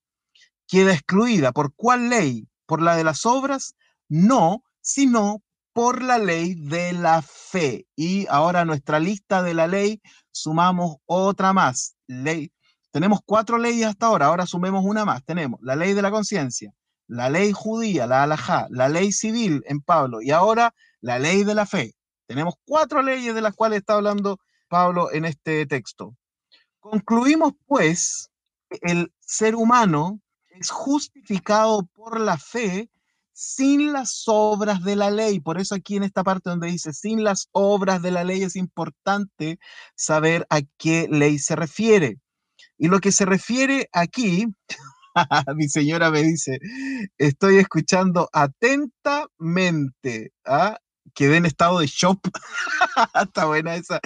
¿Queda 0.66 0.92
excluida? 0.92 1.52
¿Por 1.52 1.74
cuál 1.74 2.08
ley? 2.08 2.48
¿Por 2.66 2.82
la 2.82 2.96
de 2.96 3.04
las 3.04 3.24
obras? 3.26 3.74
No, 4.08 4.64
sino 4.80 5.42
por 5.72 6.02
la 6.02 6.18
ley 6.18 6.54
de 6.54 6.92
la 6.92 7.22
fe. 7.22 7.86
Y 7.96 8.26
ahora 8.28 8.64
nuestra 8.64 8.98
lista 8.98 9.42
de 9.42 9.54
la 9.54 9.66
ley 9.66 10.00
sumamos 10.30 10.96
otra 11.06 11.52
más. 11.52 11.96
Ley. 12.06 12.52
Tenemos 12.90 13.20
cuatro 13.24 13.58
leyes 13.58 13.88
hasta 13.88 14.06
ahora, 14.06 14.26
ahora 14.26 14.46
sumemos 14.46 14.84
una 14.84 15.04
más. 15.04 15.24
Tenemos 15.24 15.60
la 15.62 15.74
ley 15.74 15.94
de 15.94 16.02
la 16.02 16.12
conciencia, 16.12 16.72
la 17.08 17.28
ley 17.28 17.52
judía, 17.52 18.06
la 18.06 18.22
alajá, 18.22 18.68
la 18.70 18.88
ley 18.88 19.10
civil 19.10 19.64
en 19.66 19.80
Pablo 19.80 20.22
y 20.22 20.30
ahora 20.30 20.74
la 21.00 21.18
ley 21.18 21.42
de 21.42 21.56
la 21.56 21.66
fe. 21.66 21.94
Tenemos 22.26 22.54
cuatro 22.64 23.02
leyes 23.02 23.34
de 23.34 23.40
las 23.40 23.54
cuales 23.54 23.80
está 23.80 23.94
hablando 23.94 24.38
Pablo 24.74 25.12
en 25.12 25.24
este 25.24 25.66
texto. 25.66 26.16
Concluimos 26.80 27.52
pues 27.64 28.28
que 28.68 28.80
el 28.82 29.12
ser 29.20 29.54
humano 29.54 30.20
es 30.50 30.70
justificado 30.70 31.86
por 31.94 32.18
la 32.18 32.38
fe 32.38 32.90
sin 33.32 33.92
las 33.92 34.24
obras 34.26 34.82
de 34.82 34.96
la 34.96 35.12
ley. 35.12 35.38
Por 35.38 35.60
eso 35.60 35.76
aquí 35.76 35.94
en 35.94 36.02
esta 36.02 36.24
parte 36.24 36.50
donde 36.50 36.66
dice 36.66 36.92
sin 36.92 37.22
las 37.22 37.46
obras 37.52 38.02
de 38.02 38.10
la 38.10 38.24
ley 38.24 38.42
es 38.42 38.56
importante 38.56 39.60
saber 39.94 40.44
a 40.50 40.62
qué 40.76 41.06
ley 41.08 41.38
se 41.38 41.54
refiere. 41.54 42.18
Y 42.76 42.88
lo 42.88 42.98
que 42.98 43.12
se 43.12 43.26
refiere 43.26 43.88
aquí 43.92 44.48
mi 45.54 45.68
señora 45.68 46.10
me 46.10 46.24
dice, 46.24 46.58
estoy 47.16 47.58
escuchando 47.58 48.28
atentamente. 48.32 50.32
¿ah? 50.44 50.78
Quedé 51.14 51.36
en 51.36 51.46
estado 51.46 51.78
de 51.78 51.86
shock. 51.86 52.18
está 53.22 53.44
buena 53.44 53.76
esa 53.76 54.00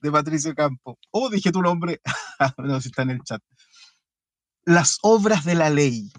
de 0.00 0.12
Patricio 0.12 0.54
Campo. 0.54 0.98
Oh, 1.10 1.28
dije 1.28 1.52
tu 1.52 1.62
nombre. 1.62 2.00
no, 2.58 2.80
si 2.80 2.88
está 2.88 3.02
en 3.02 3.10
el 3.10 3.22
chat. 3.22 3.42
Las 4.64 4.98
obras 5.02 5.44
de 5.44 5.54
la 5.54 5.70
ley. 5.70 6.12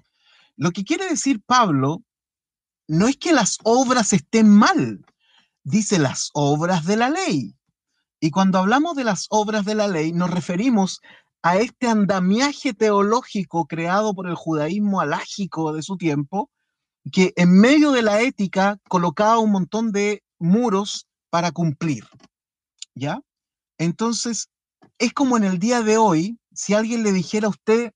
Lo 0.55 0.71
que 0.71 0.83
quiere 0.83 1.07
decir 1.07 1.41
Pablo 1.45 2.03
no 2.87 3.07
es 3.07 3.17
que 3.17 3.31
las 3.31 3.59
obras 3.63 4.13
estén 4.13 4.49
mal, 4.49 5.05
dice 5.63 5.99
las 5.99 6.31
obras 6.33 6.85
de 6.85 6.97
la 6.97 7.09
ley. 7.09 7.55
Y 8.19 8.31
cuando 8.31 8.57
hablamos 8.57 8.95
de 8.95 9.03
las 9.03 9.27
obras 9.29 9.63
de 9.63 9.75
la 9.75 9.87
ley, 9.87 10.11
nos 10.11 10.29
referimos 10.29 10.99
a 11.41 11.57
este 11.57 11.87
andamiaje 11.87 12.73
teológico 12.73 13.65
creado 13.67 14.13
por 14.13 14.27
el 14.27 14.35
judaísmo 14.35 14.99
alágico 14.99 15.71
de 15.71 15.83
su 15.83 15.97
tiempo, 15.97 16.49
que 17.11 17.31
en 17.37 17.57
medio 17.59 17.91
de 17.91 18.01
la 18.01 18.21
ética 18.21 18.79
colocaba 18.89 19.39
un 19.39 19.51
montón 19.51 19.91
de 19.91 20.23
muros 20.37 21.07
para 21.29 21.51
cumplir. 21.51 22.05
¿Ya? 22.95 23.21
Entonces, 23.79 24.49
es 24.99 25.13
como 25.13 25.37
en 25.37 25.45
el 25.45 25.57
día 25.57 25.81
de 25.81 25.97
hoy, 25.97 26.37
si 26.53 26.75
alguien 26.75 27.01
le 27.01 27.11
dijera 27.11 27.47
a 27.47 27.49
usted, 27.49 27.93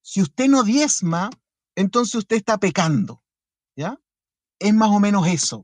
si 0.00 0.22
usted 0.22 0.48
no 0.48 0.62
diezma, 0.62 1.28
entonces 1.74 2.14
usted 2.14 2.36
está 2.36 2.56
pecando. 2.56 3.22
¿Ya? 3.76 4.00
Es 4.58 4.72
más 4.72 4.88
o 4.88 5.00
menos 5.00 5.26
eso. 5.26 5.62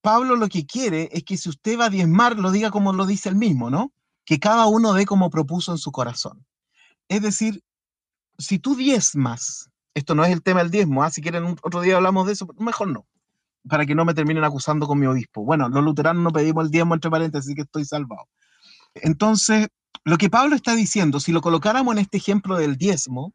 Pablo 0.00 0.36
lo 0.36 0.48
que 0.48 0.66
quiere 0.66 1.08
es 1.10 1.24
que 1.24 1.36
si 1.36 1.48
usted 1.48 1.76
va 1.76 1.86
a 1.86 1.90
diezmar, 1.90 2.38
lo 2.38 2.52
diga 2.52 2.70
como 2.70 2.92
lo 2.92 3.06
dice 3.06 3.28
él 3.28 3.34
mismo, 3.34 3.70
¿no? 3.70 3.92
que 4.26 4.38
cada 4.38 4.66
uno 4.66 4.92
dé 4.92 5.06
como 5.06 5.30
propuso 5.30 5.72
en 5.72 5.78
su 5.78 5.92
corazón. 5.92 6.44
Es 7.08 7.22
decir, 7.22 7.62
si 8.38 8.58
tú 8.58 8.74
diezmas, 8.74 9.70
esto 9.94 10.14
no 10.14 10.24
es 10.24 10.32
el 10.32 10.42
tema 10.42 10.60
del 10.60 10.70
diezmo, 10.70 11.02
¿ah? 11.02 11.10
si 11.10 11.22
quieren 11.22 11.56
otro 11.62 11.80
día 11.80 11.96
hablamos 11.96 12.26
de 12.26 12.34
eso, 12.34 12.46
mejor 12.58 12.88
no, 12.88 13.06
para 13.68 13.86
que 13.86 13.94
no 13.94 14.04
me 14.04 14.14
terminen 14.14 14.44
acusando 14.44 14.86
con 14.86 14.98
mi 14.98 15.06
obispo. 15.06 15.44
Bueno, 15.44 15.68
los 15.68 15.84
luteranos 15.84 16.22
no 16.22 16.30
pedimos 16.30 16.64
el 16.64 16.70
diezmo 16.70 16.94
entre 16.94 17.10
paréntesis, 17.10 17.48
así 17.48 17.54
que 17.54 17.62
estoy 17.62 17.84
salvado. 17.84 18.28
Entonces, 18.94 19.68
lo 20.04 20.18
que 20.18 20.30
Pablo 20.30 20.56
está 20.56 20.74
diciendo, 20.74 21.20
si 21.20 21.32
lo 21.32 21.40
colocáramos 21.40 21.94
en 21.94 22.00
este 22.00 22.18
ejemplo 22.18 22.56
del 22.56 22.76
diezmo, 22.76 23.34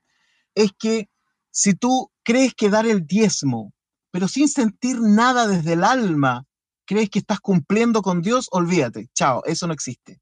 es 0.56 0.72
que 0.78 1.10
si 1.52 1.74
tú 1.74 2.12
crees 2.24 2.54
que 2.56 2.70
dar 2.70 2.86
el 2.86 3.06
diezmo, 3.06 3.74
pero 4.12 4.28
sin 4.28 4.48
sentir 4.48 5.00
nada 5.02 5.48
desde 5.48 5.74
el 5.74 5.84
alma, 5.84 6.46
crees 6.86 7.10
que 7.10 7.20
estás 7.20 7.40
cumpliendo 7.40 8.02
con 8.02 8.22
Dios, 8.22 8.48
olvídate, 8.52 9.10
chao, 9.14 9.44
eso 9.46 9.68
no 9.68 9.74
existe 9.74 10.22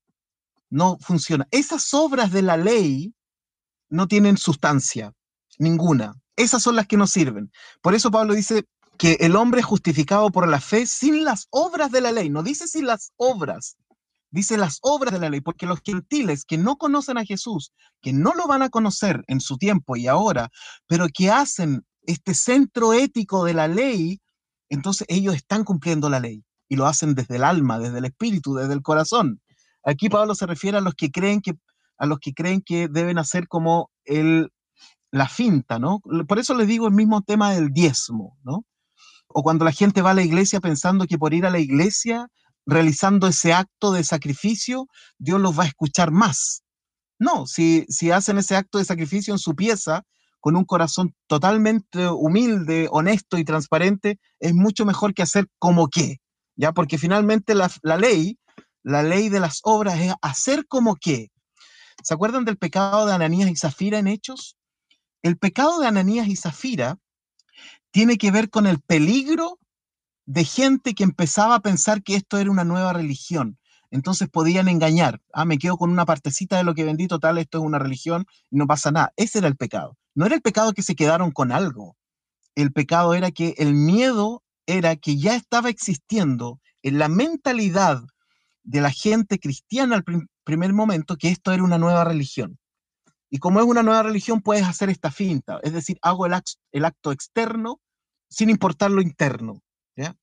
no 0.70 0.98
funciona. 1.00 1.48
Esas 1.52 1.94
obras 1.94 2.32
de 2.32 2.42
la 2.42 2.58
ley 2.58 3.14
no 3.90 4.08
tienen 4.08 4.38
sustancia, 4.38 5.14
ninguna. 5.58 6.14
Esas 6.36 6.62
son 6.64 6.76
las 6.76 6.88
que 6.88 6.98
nos 6.98 7.12
sirven. 7.12 7.52
Por 7.82 7.96
eso 7.96 8.12
Pablo 8.12 8.34
dice 8.34 8.66
que 9.00 9.14
el 9.22 9.38
hombre 9.38 9.62
es 9.62 9.66
justificado 9.66 10.30
por 10.30 10.46
la 10.46 10.60
fe 10.60 10.86
sin 10.86 11.24
las 11.24 11.48
obras 11.52 11.90
de 11.90 12.02
la 12.02 12.12
ley. 12.12 12.30
No 12.30 12.44
dice 12.44 12.68
sin 12.68 12.86
las 12.86 13.14
obras, 13.16 13.78
dice 14.30 14.58
las 14.58 14.80
obras 14.82 15.14
de 15.14 15.22
la 15.22 15.30
ley, 15.30 15.40
porque 15.40 15.66
los 15.66 15.80
gentiles 15.82 16.44
que 16.44 16.58
no 16.58 16.76
conocen 16.76 17.18
a 17.18 17.24
Jesús, 17.24 17.72
que 18.02 18.12
no 18.12 18.34
lo 18.34 18.46
van 18.46 18.62
a 18.62 18.70
conocer 18.70 19.24
en 19.28 19.40
su 19.40 19.58
tiempo 19.58 19.96
y 19.96 20.08
ahora, 20.08 20.50
pero 20.86 21.08
que 21.08 21.32
hacen 21.32 21.86
este 22.02 22.34
centro 22.34 22.92
ético 22.92 23.46
de 23.46 23.54
la 23.54 23.70
ley, 23.70 24.20
entonces 24.68 25.08
ellos 25.10 25.34
están 25.34 25.64
cumpliendo 25.64 26.10
la 26.10 26.20
ley 26.20 26.44
y 26.68 26.76
lo 26.76 26.86
hacen 26.86 27.16
desde 27.16 27.38
el 27.38 27.46
alma, 27.46 27.80
desde 27.80 28.00
el 28.00 28.06
espíritu, 28.06 28.56
desde 28.56 28.74
el 28.74 28.82
corazón. 28.82 29.40
Aquí 29.86 30.10
Pablo 30.10 30.36
se 30.36 30.46
refiere 30.46 30.78
a 30.78 30.82
los 30.82 30.94
que 30.94 31.10
creen 31.10 31.40
que, 31.40 31.54
a 31.98 32.06
los 32.06 32.20
que, 32.20 32.34
creen 32.34 32.62
que 32.62 32.90
deben 32.90 33.18
hacer 33.18 33.48
como 33.48 33.92
el, 34.04 34.52
la 35.10 35.30
finta, 35.30 35.80
¿no? 35.80 36.02
Por 36.28 36.38
eso 36.38 36.54
les 36.54 36.68
digo 36.68 36.86
el 36.86 36.94
mismo 36.94 37.22
tema 37.22 37.54
del 37.54 37.70
diezmo, 37.70 38.38
¿no? 38.44 38.66
O 39.30 39.44
cuando 39.44 39.66
la 39.66 39.72
gente 39.72 40.02
va 40.02 40.12
a 40.12 40.16
la 40.16 40.24
iglesia 40.24 40.60
pensando 40.60 41.08
que 41.08 41.18
por 41.18 41.34
ir 41.34 41.46
a 41.46 41.52
la 41.52 41.60
iglesia, 41.60 42.28
realizando 42.66 43.28
ese 43.28 43.54
acto 43.54 43.92
de 43.92 44.04
sacrificio, 44.04 44.88
Dios 45.18 45.40
los 45.40 45.58
va 45.58 45.64
a 45.64 45.68
escuchar 45.68 46.12
más. 46.12 46.64
No, 47.20 47.46
si, 47.46 47.86
si 47.90 48.12
hacen 48.12 48.38
ese 48.38 48.56
acto 48.56 48.78
de 48.78 48.86
sacrificio 48.86 49.34
en 49.34 49.40
su 49.40 49.56
pieza, 49.56 50.04
con 50.40 50.56
un 50.56 50.64
corazón 50.66 51.14
totalmente 51.28 52.08
humilde, 52.08 52.88
honesto 52.92 53.38
y 53.38 53.44
transparente, 53.44 54.20
es 54.40 54.54
mucho 54.54 54.86
mejor 54.86 55.14
que 55.14 55.22
hacer 55.22 55.48
como 55.60 55.90
que, 55.90 56.18
¿ya? 56.56 56.72
Porque 56.72 56.98
finalmente 56.98 57.56
la, 57.56 57.70
la 57.84 57.98
ley 57.98 58.38
la 58.84 59.04
ley 59.04 59.30
de 59.30 59.40
las 59.40 59.60
obras 59.64 60.00
es 60.00 60.14
hacer 60.22 60.66
como 60.68 60.96
que. 60.96 61.32
¿Se 62.04 62.14
acuerdan 62.14 62.46
del 62.46 62.58
pecado 62.58 63.06
de 63.06 63.14
Ananías 63.14 63.50
y 63.50 63.56
Zafira 63.56 64.00
en 64.00 64.08
Hechos? 64.08 64.58
El 65.22 65.38
pecado 65.38 65.80
de 65.80 65.88
Ananías 65.88 66.28
y 66.28 66.36
Zafira 66.36 66.98
tiene 67.92 68.18
que 68.18 68.32
ver 68.32 68.50
con 68.50 68.68
el 68.68 68.80
peligro 68.80 69.60
de 70.26 70.46
gente 70.46 70.94
que 70.94 71.04
empezaba 71.04 71.56
a 71.56 71.62
pensar 71.62 72.04
que 72.04 72.16
esto 72.16 72.38
era 72.38 72.52
una 72.52 72.64
nueva 72.64 72.94
religión. 72.94 73.58
Entonces 73.92 74.30
podían 74.30 74.68
engañar. 74.68 75.22
Ah, 75.34 75.46
me 75.46 75.58
quedo 75.58 75.78
con 75.78 75.90
una 75.90 76.06
partecita 76.06 76.58
de 76.58 76.64
lo 76.64 76.76
que 76.76 76.84
vendí, 76.84 77.08
total, 77.08 77.40
esto 77.40 77.58
es 77.58 77.64
una 77.64 77.80
religión 77.80 78.26
y 78.52 78.58
no 78.58 78.68
pasa 78.68 78.92
nada. 78.92 79.12
Ese 79.16 79.40
era 79.40 79.48
el 79.48 79.56
pecado. 79.56 79.98
No 80.14 80.28
era 80.28 80.36
el 80.36 80.42
pecado 80.42 80.74
que 80.74 80.84
se 80.84 80.96
quedaron 80.96 81.32
con 81.32 81.52
algo. 81.52 81.98
El 82.54 82.72
pecado 82.72 83.16
era 83.16 83.32
que 83.32 83.56
el 83.58 83.74
miedo 83.74 84.44
era 84.68 84.96
que 84.96 85.18
ya 85.18 85.36
estaba 85.36 85.70
existiendo 85.70 86.60
en 86.84 87.00
la 87.00 87.10
mentalidad 87.10 88.04
de 88.64 88.82
la 88.82 88.92
gente 88.92 89.40
cristiana 89.40 89.96
al 89.96 90.04
primer 90.44 90.74
momento 90.74 91.18
que 91.18 91.30
esto 91.30 91.52
era 91.52 91.64
una 91.64 91.80
nueva 91.80 92.04
religión. 92.04 92.59
Y 93.30 93.38
como 93.38 93.60
es 93.60 93.66
una 93.66 93.84
nueva 93.84 94.04
religión, 94.04 94.42
puedes 94.42 94.66
hacer 94.66 94.90
esta 94.90 95.12
finta, 95.12 95.60
es 95.64 95.74
decir, 95.74 96.00
hago 96.02 96.26
el, 96.26 96.34
acto, 96.86 97.12
externo 97.12 97.80
sin 98.30 98.50
importar 98.50 98.92
lo 98.92 99.02
interno. 99.02 99.62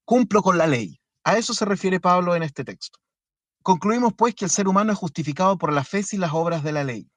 Cumplo 0.05 0.43
con 0.43 0.59
la 0.59 0.67
ley. 0.67 1.01
A 1.23 1.37
eso 1.37 1.55
se 1.55 1.65
refiere 1.65 2.01
Pablo 2.01 2.35
en 2.35 2.43
este 2.43 2.65
texto. 2.65 2.99
Concluimos 3.63 4.15
pues 4.15 4.35
que 4.35 4.45
el 4.45 4.51
ser 4.51 4.69
humano 4.69 4.93
es 4.93 4.99
justificado 4.99 5.59
por 5.59 5.73
la 5.73 5.85
fe 5.85 6.03
y 6.13 6.17
las 6.17 6.33
obras 6.33 6.63
de 6.63 6.73
la 6.73 6.85
ley. 6.85 7.11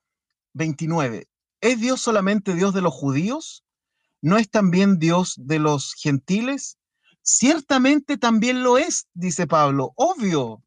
29. 0.54 1.28
¿Es 1.62 1.80
Dios 1.80 2.02
solamente 2.02 2.56
Dios 2.56 2.74
de 2.74 2.82
los 2.82 2.94
judíos? 2.94 3.64
¿No 4.22 4.38
es 4.38 4.50
también 4.50 5.00
Dios 5.00 5.36
de 5.38 5.60
los 5.60 5.94
gentiles? 5.94 6.78
Ciertamente 7.22 8.18
también 8.18 8.64
lo 8.64 8.78
es, 8.78 9.08
dice 9.14 9.46
Pablo, 9.46 9.94
obvio, 9.96 10.64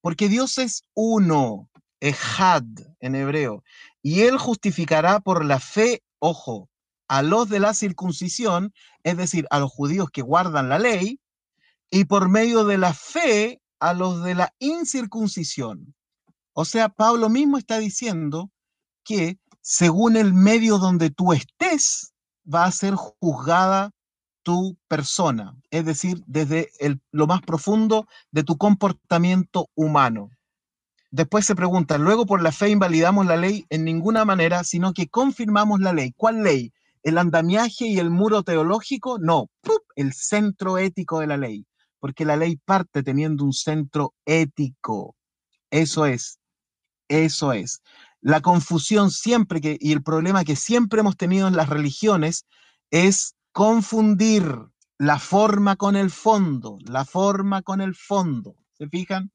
porque 0.00 0.28
Dios 0.28 0.58
es 0.58 0.82
uno, 0.94 1.68
ejad 2.00 2.64
en 3.00 3.14
hebreo, 3.14 3.62
y 4.02 4.22
él 4.22 4.38
justificará 4.38 5.20
por 5.20 5.44
la 5.44 5.60
fe, 5.60 6.02
ojo, 6.18 6.68
a 7.08 7.22
los 7.22 7.48
de 7.48 7.60
la 7.60 7.74
circuncisión, 7.74 8.72
es 9.02 9.16
decir, 9.16 9.46
a 9.50 9.58
los 9.58 9.70
judíos 9.70 10.10
que 10.10 10.22
guardan 10.22 10.68
la 10.68 10.78
ley, 10.78 11.20
y 11.90 12.04
por 12.04 12.28
medio 12.28 12.64
de 12.64 12.78
la 12.78 12.92
fe 12.92 13.60
a 13.80 13.94
los 13.94 14.22
de 14.22 14.34
la 14.34 14.52
incircuncisión. 14.58 15.94
O 16.52 16.64
sea, 16.64 16.88
Pablo 16.88 17.28
mismo 17.28 17.56
está 17.56 17.78
diciendo 17.78 18.50
que 19.04 19.38
según 19.62 20.16
el 20.16 20.34
medio 20.34 20.78
donde 20.78 21.10
tú 21.10 21.32
estés, 21.32 22.12
va 22.52 22.64
a 22.64 22.72
ser 22.72 22.94
juzgada 22.94 23.92
tu 24.42 24.76
persona, 24.88 25.54
es 25.70 25.84
decir, 25.84 26.22
desde 26.26 26.70
lo 27.10 27.26
más 27.26 27.42
profundo 27.42 28.06
de 28.30 28.44
tu 28.44 28.56
comportamiento 28.56 29.68
humano. 29.74 30.30
Después 31.10 31.46
se 31.46 31.54
pregunta, 31.54 31.96
luego 31.96 32.26
por 32.26 32.42
la 32.42 32.52
fe 32.52 32.68
invalidamos 32.68 33.24
la 33.26 33.36
ley 33.36 33.64
en 33.70 33.84
ninguna 33.84 34.24
manera, 34.26 34.62
sino 34.62 34.92
que 34.92 35.08
confirmamos 35.08 35.80
la 35.80 35.92
ley. 35.92 36.12
¿Cuál 36.16 36.42
ley? 36.42 36.72
¿El 37.02 37.16
andamiaje 37.16 37.86
y 37.86 37.98
el 37.98 38.10
muro 38.10 38.42
teológico? 38.42 39.18
No, 39.18 39.48
el 39.96 40.12
centro 40.12 40.76
ético 40.76 41.20
de 41.20 41.26
la 41.26 41.38
ley, 41.38 41.66
porque 41.98 42.26
la 42.26 42.36
ley 42.36 42.56
parte 42.56 43.02
teniendo 43.02 43.44
un 43.44 43.54
centro 43.54 44.14
ético. 44.26 45.16
Eso 45.70 46.04
es, 46.04 46.38
eso 47.08 47.52
es. 47.52 47.82
La 48.20 48.42
confusión 48.42 49.10
siempre 49.10 49.60
que, 49.60 49.78
y 49.80 49.92
el 49.92 50.02
problema 50.02 50.44
que 50.44 50.56
siempre 50.56 51.00
hemos 51.00 51.16
tenido 51.16 51.48
en 51.48 51.56
las 51.56 51.70
religiones 51.70 52.44
es 52.90 53.34
confundir 53.52 54.44
la 54.98 55.18
forma 55.18 55.76
con 55.76 55.96
el 55.96 56.10
fondo, 56.10 56.78
la 56.84 57.04
forma 57.04 57.62
con 57.62 57.80
el 57.80 57.94
fondo. 57.94 58.56
¿Se 58.72 58.88
fijan? 58.88 59.30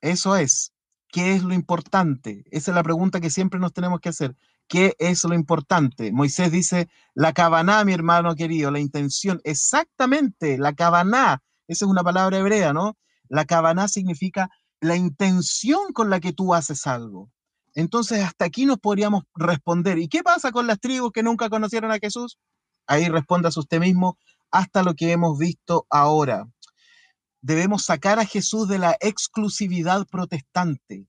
Eso 0.00 0.36
es. 0.36 0.72
¿Qué 1.10 1.32
es 1.34 1.42
lo 1.42 1.54
importante? 1.54 2.44
Esa 2.50 2.70
es 2.70 2.74
la 2.74 2.82
pregunta 2.82 3.20
que 3.20 3.30
siempre 3.30 3.58
nos 3.58 3.72
tenemos 3.72 4.00
que 4.00 4.10
hacer. 4.10 4.36
¿Qué 4.68 4.94
es 4.98 5.24
lo 5.24 5.34
importante? 5.34 6.12
Moisés 6.12 6.52
dice, 6.52 6.88
la 7.14 7.32
cabaná, 7.32 7.84
mi 7.84 7.94
hermano 7.94 8.34
querido, 8.34 8.70
la 8.70 8.80
intención, 8.80 9.40
exactamente, 9.44 10.58
la 10.58 10.74
cabaná, 10.74 11.42
esa 11.66 11.84
es 11.86 11.90
una 11.90 12.02
palabra 12.02 12.38
hebrea, 12.38 12.74
¿no? 12.74 12.96
La 13.28 13.46
cabaná 13.46 13.88
significa 13.88 14.50
la 14.80 14.96
intención 14.96 15.92
con 15.92 16.10
la 16.10 16.20
que 16.20 16.32
tú 16.32 16.54
haces 16.54 16.86
algo. 16.86 17.30
Entonces, 17.74 18.22
hasta 18.24 18.44
aquí 18.44 18.66
nos 18.66 18.78
podríamos 18.78 19.24
responder. 19.34 19.98
¿Y 19.98 20.08
qué 20.08 20.22
pasa 20.22 20.52
con 20.52 20.66
las 20.66 20.80
tribus 20.80 21.12
que 21.12 21.22
nunca 21.22 21.48
conocieron 21.48 21.90
a 21.90 21.98
Jesús? 21.98 22.38
Ahí 22.86 23.08
respondas 23.08 23.56
usted 23.56 23.80
mismo 23.80 24.18
hasta 24.50 24.82
lo 24.82 24.94
que 24.94 25.12
hemos 25.12 25.38
visto 25.38 25.86
ahora. 25.90 26.46
Debemos 27.40 27.84
sacar 27.84 28.18
a 28.18 28.24
Jesús 28.24 28.68
de 28.68 28.78
la 28.78 28.96
exclusividad 29.00 30.06
protestante. 30.06 31.06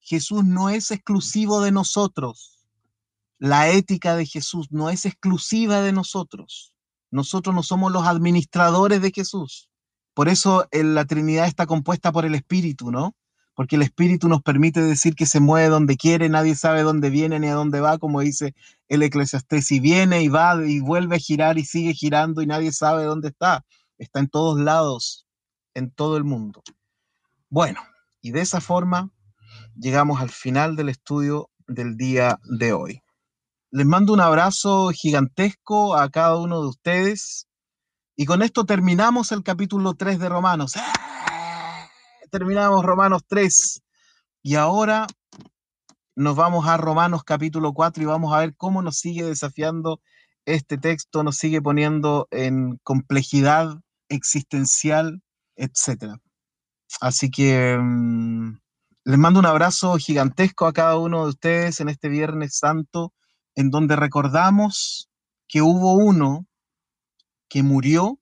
Jesús 0.00 0.44
no 0.44 0.68
es 0.68 0.90
exclusivo 0.90 1.60
de 1.60 1.72
nosotros. 1.72 2.66
La 3.38 3.68
ética 3.70 4.16
de 4.16 4.26
Jesús 4.26 4.68
no 4.70 4.90
es 4.90 5.06
exclusiva 5.06 5.80
de 5.80 5.92
nosotros. 5.92 6.74
Nosotros 7.10 7.54
no 7.54 7.62
somos 7.62 7.92
los 7.92 8.06
administradores 8.06 9.00
de 9.02 9.12
Jesús. 9.12 9.70
Por 10.14 10.28
eso 10.28 10.68
la 10.72 11.04
Trinidad 11.04 11.46
está 11.46 11.66
compuesta 11.66 12.12
por 12.12 12.24
el 12.24 12.34
Espíritu, 12.34 12.90
¿no? 12.90 13.14
porque 13.60 13.76
el 13.76 13.82
Espíritu 13.82 14.26
nos 14.26 14.40
permite 14.40 14.80
decir 14.80 15.14
que 15.14 15.26
se 15.26 15.38
mueve 15.38 15.68
donde 15.68 15.98
quiere, 15.98 16.30
nadie 16.30 16.54
sabe 16.54 16.82
dónde 16.82 17.10
viene 17.10 17.38
ni 17.38 17.48
a 17.48 17.54
dónde 17.54 17.82
va, 17.82 17.98
como 17.98 18.20
dice 18.20 18.54
el 18.88 19.02
Eclesiastés, 19.02 19.70
y 19.70 19.80
viene 19.80 20.22
y 20.22 20.28
va 20.28 20.56
y 20.66 20.80
vuelve 20.80 21.16
a 21.16 21.18
girar 21.18 21.58
y 21.58 21.66
sigue 21.66 21.92
girando 21.92 22.40
y 22.40 22.46
nadie 22.46 22.72
sabe 22.72 23.04
dónde 23.04 23.28
está, 23.28 23.62
está 23.98 24.20
en 24.20 24.28
todos 24.28 24.58
lados, 24.58 25.26
en 25.74 25.90
todo 25.90 26.16
el 26.16 26.24
mundo. 26.24 26.62
Bueno, 27.48 27.80
y 28.20 28.30
de 28.32 28.40
esa 28.40 28.60
forma 28.60 29.10
llegamos 29.76 30.20
al 30.20 30.30
final 30.30 30.76
del 30.76 30.88
estudio 30.88 31.50
del 31.66 31.96
día 31.96 32.38
de 32.44 32.72
hoy. 32.72 33.02
Les 33.70 33.86
mando 33.86 34.12
un 34.12 34.20
abrazo 34.20 34.90
gigantesco 34.90 35.96
a 35.96 36.08
cada 36.10 36.36
uno 36.36 36.60
de 36.62 36.68
ustedes. 36.68 37.46
Y 38.16 38.26
con 38.26 38.42
esto 38.42 38.64
terminamos 38.66 39.32
el 39.32 39.42
capítulo 39.42 39.94
3 39.94 40.18
de 40.18 40.28
Romanos 40.28 40.74
terminamos 42.30 42.84
Romanos 42.84 43.22
3 43.26 43.82
y 44.42 44.54
ahora 44.54 45.06
nos 46.14 46.36
vamos 46.36 46.66
a 46.66 46.76
Romanos 46.76 47.24
capítulo 47.24 47.72
4 47.74 48.02
y 48.02 48.06
vamos 48.06 48.32
a 48.32 48.38
ver 48.38 48.54
cómo 48.56 48.82
nos 48.82 48.98
sigue 48.98 49.24
desafiando 49.24 50.00
este 50.46 50.78
texto, 50.78 51.22
nos 51.22 51.36
sigue 51.36 51.60
poniendo 51.60 52.28
en 52.30 52.78
complejidad 52.82 53.80
existencial, 54.08 55.22
etc. 55.60 56.16
Así 57.00 57.30
que 57.30 57.78
mm, 57.78 58.58
les 59.04 59.18
mando 59.18 59.40
un 59.40 59.46
abrazo 59.46 59.96
gigantesco 59.96 60.66
a 60.66 60.72
cada 60.72 60.98
uno 60.98 61.24
de 61.24 61.30
ustedes 61.30 61.80
en 61.80 61.88
este 61.88 62.08
Viernes 62.08 62.56
Santo, 62.58 63.12
en 63.54 63.70
donde 63.70 63.96
recordamos 63.96 65.08
que 65.48 65.62
hubo 65.62 65.94
uno 65.94 66.46
que 67.48 67.62
murió 67.62 68.18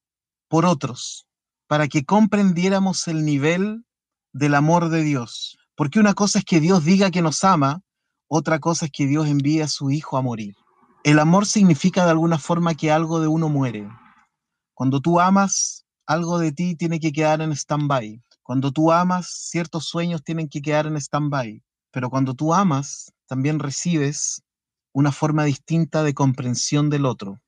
por 0.49 0.64
otros, 0.64 1.26
para 1.66 1.89
que 1.89 2.05
comprendiéramos 2.05 3.07
el 3.09 3.24
nivel 3.24 3.84
del 4.32 4.55
amor 4.55 4.89
de 4.89 5.03
Dios. 5.03 5.59
Porque 5.74 6.01
una 6.01 6.14
cosa 6.14 6.39
es 6.39 6.45
que 6.45 6.61
Dios 6.61 6.84
diga 6.84 7.11
que 7.11 7.22
nos 7.22 7.45
ama, 7.45 7.82
otra 8.26 8.59
cosa 8.59 8.86
es 8.86 8.93
que 8.93 9.07
Dios 9.07 9.28
envíe 9.28 9.61
a 9.61 9.68
su 9.68 9.91
Hijo 9.91 10.16
a 10.16 10.22
morir. 10.22 10.55
El 11.05 11.18
amor 11.18 11.47
significa 11.47 12.05
de 12.05 12.11
alguna 12.11 12.39
forma 12.39 12.74
que 12.74 12.91
algo 12.91 13.20
de 13.20 13.28
uno 13.28 13.49
muere. 13.49 13.89
Cuando 14.74 15.01
tú 15.01 15.20
amas, 15.20 15.84
algo 16.09 16.39
de 16.39 16.53
ti 16.53 16.75
tiene 16.75 16.99
que 16.99 17.13
quedar 17.13 17.43
en 17.43 17.53
stand-by. 17.53 18.21
Cuando 18.43 18.73
tú 18.73 18.91
amas, 18.91 19.29
ciertos 19.29 19.85
sueños 19.85 20.25
tienen 20.25 20.49
que 20.49 20.63
quedar 20.63 20.87
en 20.87 20.97
stand-by. 20.97 21.63
Pero 21.93 22.09
cuando 22.09 22.33
tú 22.33 22.55
amas, 22.55 23.13
también 23.27 23.59
recibes 23.59 24.43
una 24.93 25.13
forma 25.13 25.45
distinta 25.45 26.03
de 26.03 26.15
comprensión 26.15 26.89
del 26.89 27.05
otro. 27.05 27.41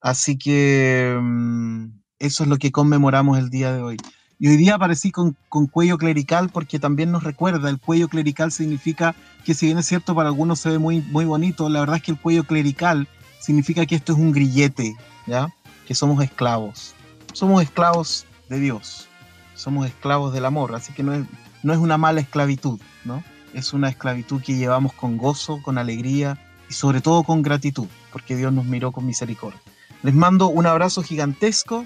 Así 0.00 0.38
que 0.38 1.18
mm, 1.20 1.86
eso 2.20 2.44
es 2.44 2.48
lo 2.48 2.58
que 2.58 2.70
conmemoramos 2.70 3.38
el 3.38 3.50
día 3.50 3.72
de 3.72 3.82
hoy. 3.82 3.96
Y 4.38 4.48
hoy 4.48 4.56
día 4.56 4.76
aparecí 4.76 5.10
con, 5.10 5.36
cuello 5.48 5.98
clerical 5.98 6.48
porque 6.50 6.78
también 6.78 7.10
nos 7.10 7.24
recuerda, 7.24 7.68
el 7.70 7.80
cuello 7.80 8.06
clerical 8.06 8.52
significa 8.52 9.16
que 9.44 9.54
si 9.54 9.66
bien 9.66 9.78
es 9.78 9.86
cierto 9.86 10.14
para 10.14 10.28
algunos 10.28 10.60
se 10.60 10.70
ve 10.70 10.78
muy, 10.78 11.00
muy 11.00 11.24
bonito, 11.24 11.68
la 11.68 11.80
verdad 11.80 11.96
es 11.96 12.02
que 12.02 12.12
el 12.12 12.20
cuello 12.20 12.44
clerical 12.44 13.08
significa 13.40 13.84
que 13.84 13.96
esto 13.96 14.12
es 14.12 14.18
un 14.18 14.30
grillete, 14.30 14.94
¿ya? 15.26 15.48
Que 15.88 15.94
somos 15.94 16.22
esclavos. 16.22 16.95
Somos 17.36 17.62
esclavos 17.62 18.24
de 18.48 18.58
Dios, 18.58 19.08
somos 19.54 19.86
esclavos 19.86 20.32
del 20.32 20.46
amor, 20.46 20.74
así 20.74 20.94
que 20.94 21.02
no 21.02 21.12
es, 21.12 21.26
una 21.62 21.98
mala 21.98 22.22
esclavitud, 22.22 22.80
¿no? 23.04 23.22
Es 23.52 23.74
una 23.74 23.90
esclavitud 23.90 24.40
que 24.40 24.56
llevamos 24.56 24.94
con 24.94 25.18
gozo, 25.18 25.60
con 25.60 25.76
alegría 25.76 26.38
y 26.70 26.72
sobre 26.72 27.02
todo 27.02 27.24
con 27.24 27.42
gratitud, 27.42 27.88
porque 28.10 28.36
Dios 28.36 28.54
nos 28.54 28.64
miró 28.64 28.90
con 28.90 29.04
misericordia. 29.04 29.60
Les 30.02 30.14
mando 30.14 30.46
un 30.46 30.64
abrazo 30.64 31.02
gigantesco 31.02 31.84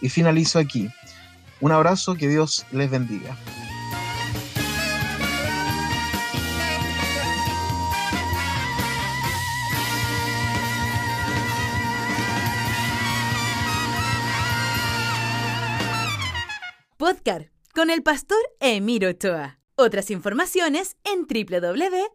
y 0.00 0.10
finalizo 0.10 0.60
aquí. 0.60 0.88
Un 1.60 1.72
abrazo, 1.72 2.14
que 2.14 2.28
Dios 2.28 2.64
les 2.70 2.88
bendiga. 2.88 3.36
Podcast 17.04 17.50
con 17.74 17.90
el 17.90 18.02
pastor 18.02 18.38
Emiro 18.60 19.10
Ochoa. 19.10 19.58
Otras 19.76 20.10
informaciones 20.10 20.96
en 21.04 21.26
www.nuag.org. 21.26 22.14